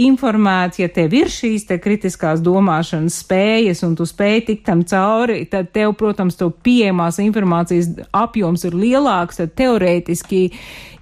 informēts, 0.00 0.80
ja 0.80 0.88
tev 0.88 1.12
ir 1.16 1.28
šīs 1.28 1.66
te 1.68 1.76
kritiskās 1.82 2.40
domāšanas 2.44 3.18
spējas 3.24 3.82
un 3.84 3.94
tu 3.98 4.06
spēj 4.08 4.40
tikt 4.48 4.64
tam 4.68 4.84
cauri, 4.88 5.42
tad 5.52 5.68
tev, 5.74 5.92
protams, 6.00 6.38
to 6.40 6.48
pieejamās 6.64 7.20
informācijas 7.20 7.90
apjoms 8.16 8.64
ir 8.68 8.76
lielāks, 8.78 9.42
tad 9.42 9.52
teorētiski, 9.60 10.42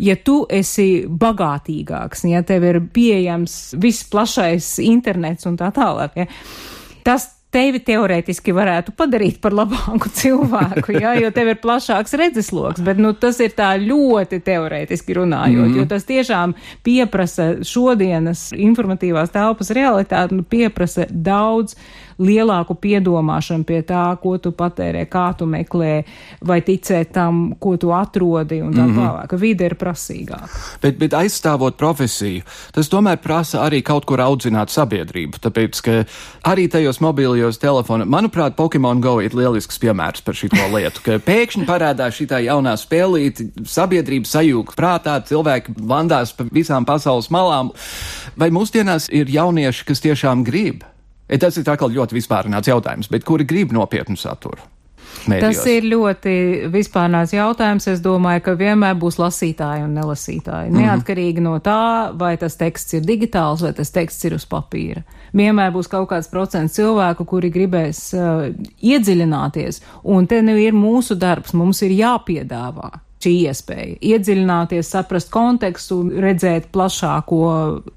ja 0.02 0.18
tu 0.18 0.42
esi 0.50 1.04
bagātīgāks, 1.06 2.26
ja 2.32 2.42
tev 2.46 2.66
ir 2.66 2.80
pieejams 2.94 3.76
viss 3.80 4.08
plašais 4.10 4.78
internets 4.82 5.46
un 5.46 5.60
tā 5.60 5.70
tālāk, 5.76 6.24
ja, 6.24 6.30
tas 7.06 7.30
tevi 7.54 7.80
teorētiski 7.82 8.54
varētu 8.54 8.94
padarīt 8.98 9.40
par 9.42 9.54
labāku 9.56 10.10
cilvēku, 10.20 10.94
jā, 10.98 11.16
jo 11.20 11.30
tev 11.34 11.52
ir 11.52 11.60
plašāks 11.62 12.14
redzesloks, 12.18 12.82
bet, 12.86 13.00
nu, 13.02 13.12
tas 13.18 13.40
ir 13.42 13.54
tā 13.58 13.72
ļoti 13.82 14.40
teorētiski 14.46 15.18
runājot, 15.18 15.66
mm 15.66 15.72
-hmm. 15.72 15.80
jo 15.82 15.86
tas 15.90 16.06
tiešām 16.08 16.54
pieprasa 16.86 17.50
šodienas 17.66 18.50
informatīvās 18.56 19.34
telpas 19.34 19.70
realitāti, 19.70 20.38
nu, 20.38 20.42
pieprasa 20.42 21.06
daudz 21.10 21.76
lielāku 22.20 22.76
piedomāšanu 22.80 23.66
pie 23.66 23.80
tā, 23.86 24.04
ko 24.22 24.36
tu 24.42 24.52
patērē, 24.56 25.06
kā 25.10 25.30
tu 25.38 25.48
meklē, 25.50 25.92
vai 26.46 26.60
ticēt 26.64 27.12
tam, 27.16 27.42
ko 27.60 27.76
tu 27.80 27.92
atrodi 27.96 28.60
un 28.62 28.72
tā 28.74 28.84
mm 28.84 28.94
-hmm. 28.94 29.00
tālāk, 29.00 29.38
vide 29.40 29.64
ir 29.66 29.74
prasīgāka. 29.74 30.48
Bet, 30.82 30.98
bet 30.98 31.12
aizstāvot 31.12 31.76
profesiju, 31.76 32.42
tas 32.72 32.88
tomēr 32.88 33.16
prasa 33.16 33.64
arī 33.64 33.82
kaut 33.82 34.04
kur 34.04 34.20
audzināt 34.20 34.70
sabiedrību, 34.70 35.40
tāpēc, 35.40 35.80
ka 35.82 36.04
arī 36.52 36.68
tajos 36.68 37.00
mobilajos 37.00 37.58
telefonos, 37.58 38.08
manuprāt, 38.08 38.56
Pokemon 38.56 39.00
Go 39.00 39.20
ir 39.20 39.34
lielisks 39.34 39.78
piemērs 39.78 40.20
par 40.22 40.34
šito 40.34 40.68
lietu, 40.74 41.00
ka 41.04 41.18
pēkšņi 41.18 41.66
parādās 41.66 42.14
šī 42.14 42.26
jaunā 42.44 42.76
spēlīte, 42.76 43.48
sabiedrība 43.64 44.26
sajūg 44.26 44.74
prātā, 44.76 45.20
cilvēki 45.24 45.74
vandās 45.76 46.32
pa 46.36 46.44
visām 46.44 46.84
pasaules 46.84 47.30
malām. 47.30 47.70
Vai 48.36 48.50
mūsdienās 48.50 49.08
ir 49.12 49.30
jaunieši, 49.30 49.84
kas 49.84 50.00
tiešām 50.00 50.44
grib? 50.44 50.84
E, 51.30 51.38
tas 51.38 51.56
ir 51.56 51.68
atkal 51.70 51.92
ļoti 51.94 52.18
vispārināts 52.18 52.70
jautājums, 52.70 53.08
bet 53.10 53.24
kuri 53.24 53.46
grib 53.46 53.74
nopietnu 53.74 54.18
saturu? 54.18 54.66
Mēdījos. 55.28 55.58
Tas 55.58 55.66
ir 55.68 55.86
ļoti 55.90 56.32
vispārnās 56.72 57.34
jautājums. 57.34 57.86
Es 57.90 58.00
domāju, 58.02 58.44
ka 58.46 58.54
vienmēr 58.58 58.94
būs 58.98 59.18
lasītāji 59.20 59.84
un 59.84 59.92
nelasītāji. 59.98 60.70
Mm 60.70 60.76
-hmm. 60.76 60.86
Neatkarīgi 60.86 61.44
no 61.44 61.56
tā, 61.58 62.16
vai 62.18 62.36
tas 62.40 62.56
teksts 62.56 62.94
ir 62.94 63.04
digitāls 63.06 63.62
vai 63.62 63.72
tas 63.76 63.90
teksts 63.90 64.24
ir 64.24 64.38
uz 64.38 64.46
papīra. 64.46 65.02
Vienmēr 65.34 65.74
būs 65.74 65.90
kaut 65.90 66.08
kāds 66.10 66.30
procents 66.30 66.78
cilvēku, 66.78 67.24
kuri 67.24 67.50
gribēs 67.50 68.14
uh, 68.14 68.48
iedziļināties, 68.82 69.82
un 70.04 70.26
te 70.26 70.42
nu 70.42 70.56
ir 70.56 70.72
mūsu 70.72 71.14
darbs, 71.14 71.52
mums 71.52 71.82
ir 71.82 71.90
jāpiedāvā 71.90 72.90
šī 73.20 73.32
iespēja 73.50 73.98
iedziļināties, 74.00 74.88
saprast 74.94 75.30
kontekstu, 75.32 76.00
redzēt 76.22 76.70
plašāko 76.72 77.40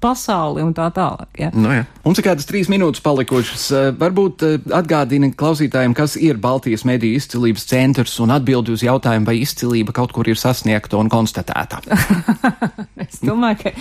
pasauli 0.02 0.64
un 0.64 0.74
tā 0.76 0.90
tālāk. 0.94 1.28
Ja? 1.40 1.50
Nu, 1.56 1.72
jā. 1.72 1.86
Mums 2.04 2.20
ir 2.20 2.26
kādas 2.26 2.48
trīs 2.48 2.68
minūtes 2.72 3.02
palikušas. 3.04 3.64
Eh, 3.72 3.88
varbūt 4.00 4.44
eh, 4.44 4.58
atgādina 4.76 5.30
klausītājiem, 5.32 5.96
kas 5.96 6.18
ir 6.20 6.40
Baltijas 6.42 6.84
mediju 6.88 7.16
izcilības 7.20 7.64
centrs 7.70 8.18
un 8.20 8.34
atbildi 8.36 8.74
uz 8.76 8.84
jautājumu, 8.84 9.28
vai 9.30 9.38
izcilība 9.40 9.96
kaut 9.96 10.12
kur 10.14 10.28
ir 10.28 10.40
sasniegta 10.40 11.00
un 11.00 11.12
konstatēta. 11.12 11.80
es 13.04 13.20
domāju, 13.24 13.60
ka 13.62 13.72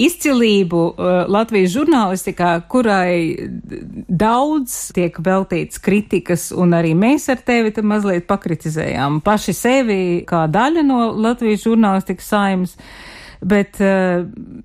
izcilību 0.00 0.82
uh, 0.90 1.12
Latvijas 1.30 1.72
žurnālistikā, 1.74 2.52
kurai 2.70 3.36
daudz 4.08 4.76
tiek 4.96 5.18
veltīts 5.24 5.80
kritikas, 5.82 6.50
un 6.52 6.76
arī 6.76 6.94
mēs 6.98 7.28
ar 7.32 7.42
tevi 7.46 7.74
mazliet 7.82 8.28
pakritizējām 8.30 9.20
paši 9.24 9.56
sevi 9.56 10.00
kā 10.28 10.44
daļu 10.50 10.86
no 10.86 11.00
Latvijas 11.24 11.66
žurnālistikas 11.66 12.30
saimas 12.34 12.78
bet 13.44 13.78
uh, 13.82 14.24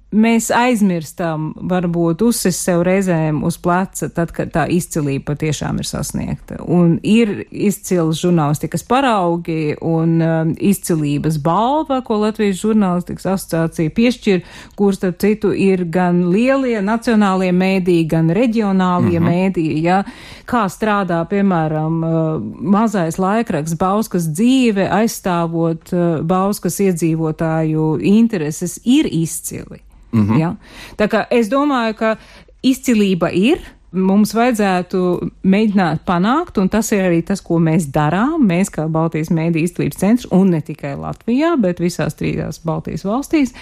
mēs 0.10 0.50
aizmirstam 0.56 1.52
varbūt 1.70 2.24
uzsist 2.26 2.64
sev 2.66 2.82
reizēm 2.88 3.44
uz 3.46 3.60
pleca, 3.62 4.10
tad, 4.14 4.32
kad 4.36 4.52
tā 4.56 4.66
izcilība 4.72 5.34
patiešām 5.34 5.82
ir 5.82 5.90
sasniegta. 5.90 6.60
Un 6.66 6.98
ir 7.06 7.44
izcils 7.52 8.22
žurnālistikas 8.24 8.86
paraugi 8.90 9.76
un 9.86 10.16
uh, 10.24 10.40
izcilības 10.56 11.40
balva, 11.44 12.00
ko 12.06 12.22
Latvijas 12.24 12.62
žurnālistikas 12.64 13.28
asociācija 13.36 13.94
piešķir, 13.96 14.42
kur, 14.80 14.96
starp 14.98 15.20
citu, 15.22 15.54
ir 15.54 15.86
gan 15.92 16.24
lielie 16.34 16.80
nacionālie 16.86 17.52
mēdī, 17.56 18.02
gan 18.10 18.32
reģionālie 18.34 19.20
mm 19.20 19.26
-hmm. 19.26 19.30
mēdī, 19.30 19.68
ja, 19.84 20.04
kā 20.50 20.66
strādā, 20.72 21.22
piemēram, 21.30 22.02
uh, 22.04 22.42
mazais 22.62 23.20
laikraksts 23.20 23.78
Bauskas 23.78 24.30
dzīve, 24.32 24.90
aizstāvot 24.90 25.94
uh, 25.94 26.26
Bauskas 26.26 26.80
iedzīvotāju 26.80 28.00
intereses 28.02 28.69
tas 28.70 28.80
ir 28.86 29.10
izcili. 29.12 29.82
Mm 30.12 30.28
-hmm. 30.28 30.40
ja? 30.40 30.56
Tā 30.98 31.08
kā 31.08 31.26
es 31.32 31.50
domāju, 31.50 31.94
ka 31.94 32.16
izcilība 32.64 33.32
ir 33.34 33.60
mums 33.92 34.34
vajadzētu 34.34 35.30
mēģināt 35.44 36.04
panākt, 36.06 36.58
un 36.62 36.70
tas 36.70 36.92
ir 36.92 37.02
arī 37.02 37.24
tas, 37.26 37.42
ko 37.42 37.58
mēs 37.60 37.90
darām, 37.94 38.46
mēs 38.46 38.70
kā 38.70 38.88
Baltijas 38.88 39.30
mēdī 39.30 39.64
izglītības 39.66 39.98
centrs, 39.98 40.28
un 40.32 40.50
ne 40.50 40.62
tikai 40.62 40.96
Latvijā, 40.96 41.56
bet 41.62 41.80
visās 41.80 42.14
trījās 42.14 42.62
Baltijas 42.66 43.06
valstīs, 43.06 43.54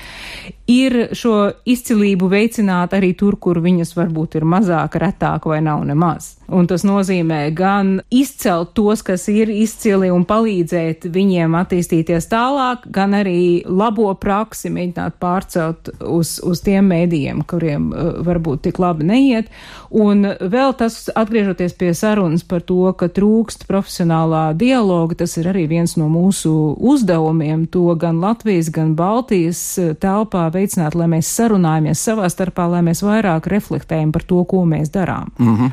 ir 0.67 0.97
šo 1.15 1.51
izcilību 1.65 2.29
veicināt 2.31 2.95
arī 2.97 3.13
tur, 3.17 3.39
kur 3.39 3.61
viņas 3.63 3.95
varbūt 3.97 4.39
ir 4.39 4.47
mazāk, 4.47 4.99
retāk 4.99 5.47
vai 5.49 5.61
nav 5.63 5.85
nemaz. 5.87 6.37
Un 6.47 6.63
tas 6.67 6.85
nozīmē 6.87 7.49
gan 7.51 7.97
izcelt 8.13 8.71
tos, 8.77 9.01
kas 9.03 9.25
ir 9.27 9.49
izcili 9.51 10.07
un 10.13 10.23
palīdzēt 10.27 11.09
viņiem 11.11 11.55
attīstīties 11.59 12.29
tālāk, 12.31 12.85
gan 12.87 13.17
arī 13.17 13.65
labo 13.67 14.07
praksi 14.15 14.71
mēģināt 14.71 15.17
pārcelt 15.19 15.91
uz, 16.07 16.37
uz 16.39 16.61
tiem 16.63 16.87
mēdījiem, 16.87 17.41
kuriem 17.47 17.89
uh, 17.91 18.11
varbūt 18.23 18.63
tik 18.69 18.79
labi 18.79 19.09
neiet. 19.09 19.51
Un 19.91 20.23
vēl 20.23 20.71
tas, 20.79 21.01
atgriežoties 21.19 21.75
pie 21.75 21.91
sarunas 21.95 22.47
par 22.47 22.63
to, 22.63 22.93
ka 22.95 23.11
trūkst 23.11 23.67
profesionālā 23.67 24.53
dialoga, 24.55 25.19
tas 25.23 25.35
ir 25.41 25.51
arī 25.51 25.65
viens 25.67 25.97
no 25.99 26.07
mūsu 26.11 26.53
uzdevumiem, 26.79 27.67
to 27.71 27.91
gan 27.99 28.23
Latvijas, 28.23 28.71
gan 28.71 28.95
Baltijas 28.95 29.59
uh, 29.83 29.91
telpā 29.99 30.47
veicināt, 30.57 30.97
lai 30.97 31.07
mēs 31.15 31.31
sarunājamies 31.37 32.03
savā 32.09 32.29
starpā, 32.33 32.67
lai 32.71 32.83
mēs 32.89 33.03
vairāk 33.05 33.47
reflektējam 33.53 34.11
par 34.11 34.25
to, 34.27 34.43
ko 34.49 34.65
mēs 34.65 34.91
darām. 34.93 35.31
Mm 35.37 35.55
-hmm 35.55 35.71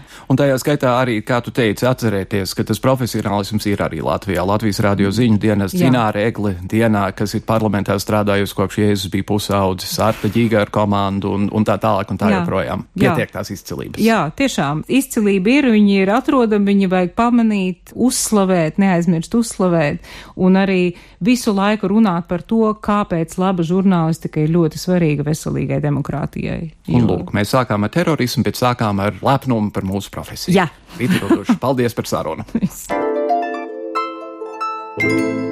skaitā 0.65 0.95
arī, 1.01 1.19
kā 1.27 1.41
tu 1.45 1.53
teici, 1.55 1.87
atcerēties, 1.89 2.55
ka 2.57 2.65
tas 2.67 2.81
profesionālisms 2.83 3.67
ir 3.69 3.83
arī 3.85 4.01
Latvijā. 4.05 4.45
Latvijas 4.47 4.81
radio 4.85 5.11
ziņu 5.15 5.39
dienas 5.41 5.75
Cināra 5.75 6.25
Egli 6.25 6.55
dienā, 6.71 7.07
kas 7.17 7.35
ir 7.37 7.45
parlamentā 7.47 7.97
strādājusi 8.01 8.57
kopš 8.57 8.79
Jēzus 8.81 9.13
bija 9.13 9.27
pusaudzis, 9.29 9.99
Arta 10.03 10.31
Ģīga 10.33 10.65
ar 10.65 10.73
komandu 10.75 11.35
un, 11.35 11.49
un 11.53 11.67
tā 11.67 11.77
tālāk 11.83 12.11
un 12.11 12.21
tā 12.21 12.31
Jā. 12.33 12.41
joprojām. 12.41 12.85
Pietiek 12.95 13.29
Jā. 13.29 13.33
tās 13.39 13.53
izcilības. 13.55 14.03
Jā, 14.03 14.21
tiešām. 14.37 14.85
Izcilība 14.89 15.59
ir, 15.59 15.71
viņi 15.75 15.99
ir 16.03 16.15
atrodami, 16.15 16.73
viņi 16.73 16.91
vajag 16.93 17.15
pamanīt, 17.19 17.95
uzslavēt, 17.95 18.81
neaizmirst 18.83 19.35
uzslavēt 19.35 20.15
un 20.37 20.59
arī 20.61 20.95
visu 21.25 21.55
laiku 21.55 21.91
runāt 21.93 22.29
par 22.29 22.43
to, 22.43 22.73
kāpēc 22.85 23.37
laba 23.41 23.65
žurnālistika 23.67 24.43
ir 24.43 24.55
ļoti 24.55 24.74
svarīga 24.81 25.27
veselīgai 25.27 25.81
demokrātijai. 25.85 26.61
Jo... 26.89 26.99
Un 26.99 27.09
lūk, 27.11 27.35
mēs 27.37 27.55
sākām 27.55 27.87
ar 27.87 27.95
terorismu, 27.95 28.45
bet 28.47 28.61
sākām 28.61 29.03
ar 29.05 29.17
lepnumu 29.25 29.73
par 29.75 29.87
mūsu 29.89 30.13
profesiju. 30.15 30.57
Jā. 30.57 30.69
Rītdienas. 31.01 31.57
Paldies 31.63 31.97
par 31.97 32.11
sarunu! 32.11 32.47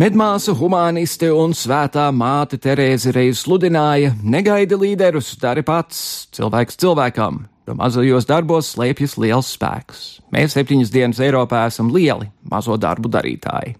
Medmāsa, 0.00 0.54
humaniste 0.56 1.28
un 1.28 1.52
svētā 1.52 2.06
māte 2.16 2.56
Terēze 2.56 3.10
reiz 3.12 3.42
sludināja: 3.42 4.14
negaidi 4.24 4.78
līderus, 4.80 5.34
dari 5.42 5.60
pats, 5.66 5.98
cilvēks 6.32 6.80
cilvēkam, 6.80 7.42
jo 7.68 7.76
mazajos 7.76 8.28
darbos 8.28 8.70
slēpjas 8.72 9.18
liels 9.20 9.50
spēks. 9.58 10.06
Mēs 10.30 10.54
septiņas 10.54 10.92
dienas 10.94 11.20
Eiropā 11.22 11.64
esam 11.66 11.90
lieli, 11.90 12.28
mazo 12.50 12.76
darbu 12.78 13.10
darītāji. 13.10 13.74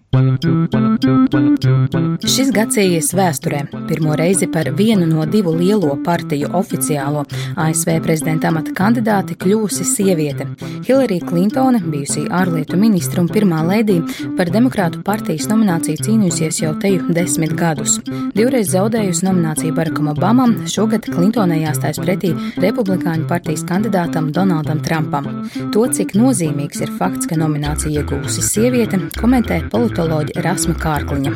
Šis 2.27 2.49
gads 2.51 2.75
ies 2.81 3.13
vēsturē 3.15 3.61
pirmo 3.87 4.17
reizi 4.19 4.49
par 4.51 4.67
vienu 4.75 5.07
no 5.07 5.23
divu 5.25 5.53
lielo 5.55 5.93
partiju 6.03 6.49
oficiālo 6.59 7.23
ASV 7.55 7.93
prezidenta 8.03 8.49
amata 8.51 8.73
kandidāti 8.75 9.37
kļūsi 9.39 9.87
sieviete. 9.87 10.49
Hillary 10.87 11.21
Clintone, 11.23 11.79
bijusī 11.93 12.25
ārlietu 12.27 12.79
ministra 12.81 13.23
un 13.23 13.29
pirmā 13.31 13.61
lēdī, 13.69 14.01
par 14.35 14.51
demokrātu 14.51 14.99
partijas 15.07 15.47
nomināciju 15.51 16.03
cīnījusies 16.03 16.61
jau 16.65 16.73
teju 16.83 17.15
desmit 17.15 17.55
gadus. 17.55 18.01
Divreiz 18.35 18.73
zaudējusi 18.75 19.25
nomināciju 19.29 19.77
Barackam 19.77 20.11
Obamam, 20.11 20.57
šogad 20.67 21.07
Clintonai 21.07 21.61
jāstājas 21.63 22.01
pretī 22.03 22.33
republikāņu 22.59 23.29
partijas 23.31 23.63
kandidātam 23.71 24.31
Donaldam 24.35 24.83
Trumpam. 24.83 25.31
To, 25.71 25.87
cik 25.87 26.15
nozīmīgs 26.41 26.81
ir 26.81 26.91
fakts, 26.97 27.27
ka 27.29 27.37
nomināciju 27.37 28.01
iegūsi 28.01 28.41
sieviete, 28.41 28.97
komentē 29.19 29.61
politoloģija 29.69 30.41
Rasma 30.45 30.73
Kārkliņa. 30.81 31.31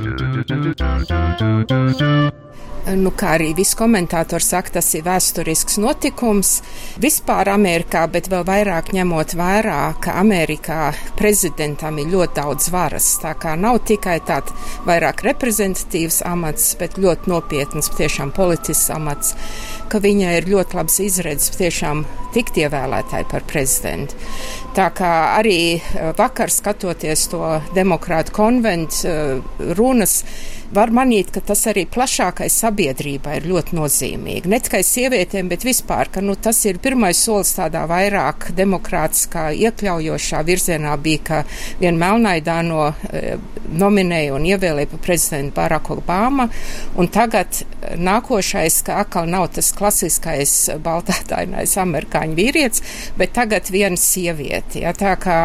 Nu, 2.85 3.09
kā 3.17 3.31
arī 3.33 3.47
visi 3.57 3.73
komentātori 3.77 4.45
saka, 4.45 4.75
tas 4.75 4.91
ir 4.93 5.01
vēsturisks 5.07 5.79
notikums 5.81 6.51
vispār 7.01 7.49
Amerikā, 7.49 8.03
bet 8.13 8.29
vēl 8.29 8.43
vairāk 8.45 8.91
ņemot 8.93 9.33
vērā, 9.37 9.79
ka 10.01 10.13
Amerikā 10.21 10.91
prezidentam 11.17 11.97
ir 12.01 12.11
ļoti 12.13 12.37
daudz 12.37 12.69
varas. 12.73 13.07
Tā 13.23 13.33
kā 13.41 13.55
nav 13.57 13.81
tikai 13.89 14.19
tāds 14.25 14.53
vairāk 14.85 15.25
reprezentatīvs 15.25 16.21
amats, 16.29 16.75
bet 16.77 16.99
ļoti 17.01 17.33
nopietns, 17.33 17.89
tiešām 17.97 18.33
politisks 18.37 18.93
amats, 18.93 19.33
ka 19.89 20.01
viņai 20.03 20.35
ir 20.39 20.49
ļoti 20.51 20.77
labs 20.79 20.99
izredzes 21.03 21.55
tiešām 21.59 22.05
tikt 22.35 22.59
ievēlētāji 22.59 23.29
par 23.31 23.45
prezidentu. 23.47 24.17
Tā 24.75 24.89
kā 24.95 25.11
arī 25.37 25.59
eh, 25.77 26.11
vakar 26.17 26.51
skatoties 26.51 27.29
to 27.31 27.43
demokrātu 27.77 28.35
konventu 28.35 29.07
eh, 29.07 29.73
runas, 29.77 30.21
var 30.73 30.91
manīt, 30.93 31.29
ka 31.33 31.41
tas 31.45 31.61
arī 31.69 31.85
plašākai 31.91 32.47
sabiedrībai 32.51 33.37
ir 33.39 33.47
ļoti 33.51 33.75
nozīmīgi. 33.77 34.49
Ne 34.51 34.59
tikai 34.63 34.81
sievietēm, 34.85 35.49
bet 35.51 35.65
vispār, 35.67 36.09
ka 36.11 36.23
nu, 36.25 36.35
tas 36.35 36.59
ir 36.65 36.81
pirmais 36.83 37.19
solis 37.21 37.53
tādā 37.57 37.85
vairāk 37.89 38.49
demokrātiskā, 38.57 39.47
iekļaujošā 39.65 40.41
virzienā 40.47 40.95
bija, 41.01 41.23
ka 41.29 41.41
viena 41.79 42.01
Melnaidāno 42.01 42.89
e, 42.89 43.37
nominēja 43.77 44.33
un 44.35 44.47
ievēlēja 44.49 44.91
pa 44.91 45.01
prezidentu 45.05 45.55
Baraku 45.59 45.99
Obama, 45.99 46.49
un 46.97 47.09
tagad 47.13 47.61
nākošais, 47.95 48.81
ka 48.85 48.99
atkal 49.05 49.29
nav 49.29 49.51
tas 49.55 49.71
klasiskais 49.77 50.53
baltātainais 50.83 51.75
amerikāņu 51.81 52.37
vīrietis, 52.37 52.83
bet 53.19 53.35
tagad 53.37 53.69
viena 53.73 53.99
sieviete. 53.99 54.81
Ja, 54.85 54.93
tā 54.95 55.15
kā 55.21 55.39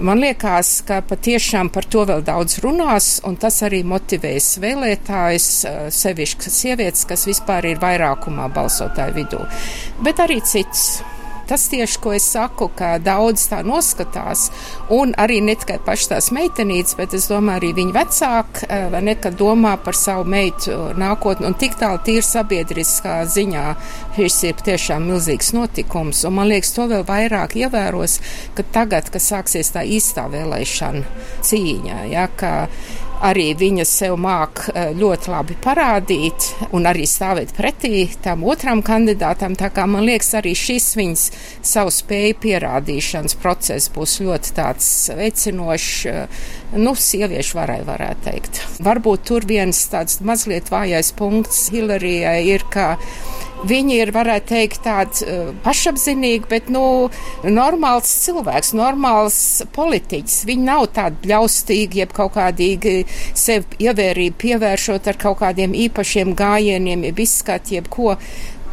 man 0.00 0.22
liekas, 0.22 0.80
ka 0.86 1.02
patiešām 1.06 1.70
par 1.74 1.88
to 1.90 2.06
vēl 2.08 2.24
daudz 2.26 2.60
runās, 2.64 3.10
un 3.26 3.38
tas 3.40 3.60
arī 3.66 3.82
motivēs 3.86 4.56
vēlētājs, 4.62 5.50
eh, 5.64 5.82
sevišķi 5.90 6.54
sievietes, 6.60 7.06
kas 7.08 7.26
vispār 7.28 7.72
ir 7.72 7.82
vairākumā 7.82 8.48
balsotāju 8.54 9.20
vidū, 9.20 9.44
bet 10.02 10.24
arī 10.24 10.40
cits. 10.44 11.15
Tas 11.46 11.68
tieši, 11.70 12.00
ko 12.02 12.12
es 12.16 12.26
saku, 12.26 12.66
ka 12.74 12.96
daudz 12.98 13.44
tā 13.50 13.60
noskatās, 13.66 14.48
un 14.90 15.14
arī 15.20 15.38
ne 15.44 15.54
tikai 15.58 15.78
pašas 15.86 16.10
tās 16.10 16.30
meitenītes, 16.34 16.96
bet 16.98 17.14
es 17.14 17.28
domāju, 17.30 17.60
arī 17.60 17.72
viņa 17.76 17.94
vecāki, 17.94 18.66
eh, 18.68 18.88
vai 18.90 19.02
nekad 19.06 19.38
domā 19.38 19.76
par 19.82 19.94
savu 19.94 20.24
meitu 20.24 20.74
nākotni, 20.98 21.46
un 21.46 21.54
tik 21.54 21.78
tālu 21.78 22.02
tīri 22.02 22.26
sabiedriskā 22.26 23.20
ziņā 23.30 23.66
šis 24.16 24.42
ir 24.48 24.54
tiešām 24.66 25.06
milzīgs 25.06 25.52
notikums, 25.54 26.24
un 26.26 26.34
man 26.40 26.50
liekas, 26.50 26.74
to 26.74 26.88
vēl 26.90 27.04
vairāk 27.06 27.54
ievēros, 27.54 28.18
ka 28.56 28.66
tagad, 28.72 29.10
kad 29.12 29.22
sāksies 29.22 29.70
tā 29.70 29.86
īstā 29.86 30.26
vēlēšana 30.32 31.04
cīņa, 31.46 32.10
ja, 32.10 32.26
ka 32.36 32.68
arī 33.24 33.50
viņa 33.58 33.84
sev 33.88 34.16
māk 34.20 34.62
eh, 34.72 34.90
ļoti 34.96 35.30
labi 35.32 35.56
parādīt 35.62 36.48
un 36.76 36.88
arī 36.88 37.06
stāvēt 37.08 37.54
pretī 37.56 38.06
tam 38.24 38.44
otram 38.46 38.82
kandidātam. 38.86 39.56
Tā 39.58 39.70
kā 39.74 39.86
man 39.90 40.06
liekas, 40.06 40.34
arī 40.40 40.54
šis 40.58 40.92
viņas 40.98 41.24
savu 41.66 41.94
spēju 41.94 42.38
pierādīšanas 42.42 43.38
process 43.40 43.90
būs 43.92 44.18
ļoti 44.24 44.54
tāds 44.56 44.90
veicinošs, 45.16 45.94
eh, 46.12 46.44
nu, 46.76 46.94
sieviešu 46.94 47.60
varai 47.60 47.80
varētu 47.86 48.26
teikt. 48.26 48.62
Varbūt 48.84 49.26
tur 49.30 49.46
viens 49.48 49.86
tāds 49.92 50.20
mazliet 50.20 50.70
vājais 50.72 51.12
punkts 51.16 51.66
Hilarijai 51.72 52.40
ir, 52.50 52.66
ka 52.70 52.96
Viņi 53.64 53.94
ir, 54.02 54.10
varētu 54.12 54.50
teikt, 54.52 54.82
tāds 54.84 55.22
uh, 55.24 55.48
pašapzinīgi, 55.64 56.44
bet, 56.50 56.68
nu, 56.72 57.08
normāls 57.48 58.10
cilvēks, 58.26 58.74
normāls 58.76 59.38
politiķis. 59.76 60.42
Viņi 60.48 60.66
nav 60.66 60.84
tādi 60.96 61.32
ļaustīgi, 61.32 62.02
jeb 62.02 62.12
kaut 62.16 62.34
kādīgi 62.36 62.98
sev 63.32 63.64
ievērību 63.80 64.36
pievēršot 64.44 65.08
ar 65.08 65.20
kaut 65.22 65.40
kādiem 65.40 65.74
īpašiem 65.86 66.36
gājieniem, 66.36 67.08
jeb 67.08 67.24
izskati, 67.24 67.78
jeb 67.80 67.88
ko. 67.92 68.12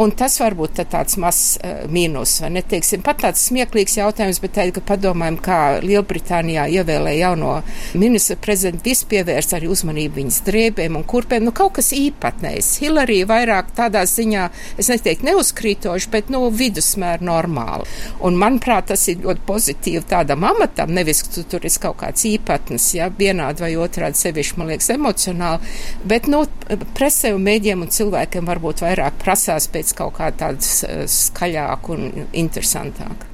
Un 0.02 0.10
tas 0.18 0.39
varbūt 0.41 0.80
tāds 0.89 1.20
mazs 1.22 1.60
uh, 1.62 1.84
mīnus, 1.94 2.39
vai 2.41 2.50
ne? 2.56 2.64
Teiksim, 2.66 3.04
pat 3.06 3.20
tāds 3.22 3.44
smieklīgs 3.46 4.00
jautājums, 4.00 4.39
bet 4.41 4.56
tad, 4.58 4.72
kad 4.74 4.88
padomājam, 4.89 5.38
kā 5.44 5.58
Lielbritānijā 5.84 6.66
ievēlēja 6.80 7.28
jauno 7.28 7.52
ministru 8.00 8.39
prezidentu, 8.41 8.88
viss 8.89 9.06
pievērst 9.10 9.54
arī 9.54 9.70
uzmanību 9.70 10.18
viņas 10.18 10.39
drēbēm 10.48 10.98
un 10.98 11.06
kurpēm. 11.06 11.46
Nu, 11.46 11.54
kaut 11.54 11.76
kas 11.78 11.91
īpatnējs. 11.94 12.72
Hillary 12.82 13.20
vairāk 13.30 13.70
tādā 13.78 14.02
ziņā, 14.10 14.48
es 14.82 14.89
neteiktu 14.89 15.28
neuzkrītoši, 15.30 16.10
bet, 16.16 16.34
nu, 16.34 16.41
vidusmēr 16.50 17.22
normāli. 17.22 17.86
Un, 18.26 18.39
manuprāt, 18.41 18.89
tas 18.89 19.06
ir 19.14 19.22
ļoti 19.22 19.46
pozitīvi 19.46 20.04
tādam 20.10 20.48
amatam, 20.50 20.96
nevis, 20.98 21.22
ka 21.22 21.36
tu 21.38 21.46
tur 21.54 21.70
esi 21.70 21.84
kaut 21.84 22.00
kāds 22.02 22.26
īpatnis, 22.32 22.89
ja, 22.98 23.12
vienādi 23.14 23.68
vai 23.68 23.72
otrādi 23.78 24.18
sevišķi, 24.24 24.58
man 24.58 24.74
liekas, 24.74 24.89
emocionāli, 24.98 25.74
bet, 26.10 26.32
nu, 26.34 26.44
presē 26.98 27.36
un 27.38 27.46
mēdiem 27.46 27.86
un 27.86 27.94
cilvēkiem 27.94 28.50
varbūt 28.50 28.82
vairāk 28.88 29.22
prasās 29.22 29.70
pēc 29.70 29.82
pēc 29.84 29.97
kaut 29.97 30.15
kā 30.17 30.31
tādas 30.31 30.84
eh, 30.88 31.03
skaļāk 31.07 31.89
un 31.91 32.27
interesantāk. 32.31 33.27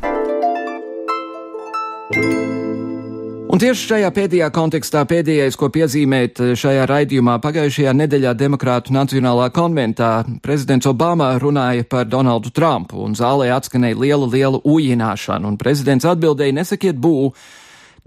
Un 3.50 3.58
tieši 3.58 3.88
šajā 3.90 4.10
pēdējā 4.14 4.48
kontekstā 4.54 5.02
pēdējais, 5.10 5.58
ko 5.58 5.70
piezīmēt 5.74 6.42
eh, 6.42 6.56
šajā 6.58 6.88
raidījumā 6.90 7.38
pagājušajā 7.44 7.94
nedēļā 8.02 8.34
Demokrātu 8.38 8.94
Nacionālā 8.96 9.50
konventā, 9.54 10.24
prezidents 10.42 10.90
Obama 10.90 11.36
runāja 11.42 11.86
par 11.86 12.10
Donaldu 12.10 12.50
Trumpu 12.50 13.04
un 13.06 13.18
zālē 13.18 13.52
atskanēja 13.54 14.00
liela, 14.00 14.30
liela 14.30 14.62
ujināšana, 14.64 15.46
un 15.46 15.58
prezidents 15.62 16.08
atbildēja 16.10 16.62
nesakiet 16.62 16.98
bū, 16.98 17.32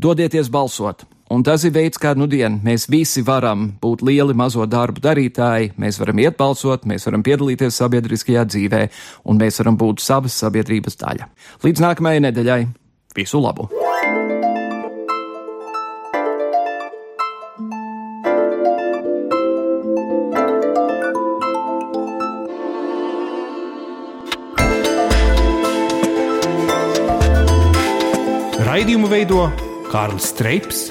dodieties 0.02 0.50
balsot. 0.50 1.06
Un 1.32 1.40
tas 1.40 1.62
ir 1.64 1.72
veids, 1.72 1.96
kā 1.96 2.10
nu 2.12 2.26
dien 2.28 2.58
mēs 2.60 2.84
visi 2.92 3.22
varam 3.24 3.70
būt 3.80 4.02
lieli 4.04 4.34
mazo 4.36 4.66
darbu 4.68 5.00
darītāji, 5.00 5.70
mēs 5.80 5.96
varam 6.02 6.20
iet 6.20 6.36
balsot, 6.36 6.84
mēs 6.84 7.08
varam 7.08 7.24
piedalīties 7.24 7.78
sabiedriskajā 7.80 8.44
dzīvē, 8.52 8.82
un 9.24 9.40
mēs 9.40 9.62
varam 9.62 9.80
būt 9.80 10.04
savas 10.04 10.36
sabiedrības 10.44 11.00
daļa. 11.00 11.30
Līdz 11.64 11.86
nākamajai 11.88 12.26
nedēļai 12.28 12.60
visu 13.16 13.40
labu! 13.40 13.70
Raidījumu 28.68 29.08
veido 29.08 29.46
Kārlis 29.88 30.34
Streips 30.34 30.90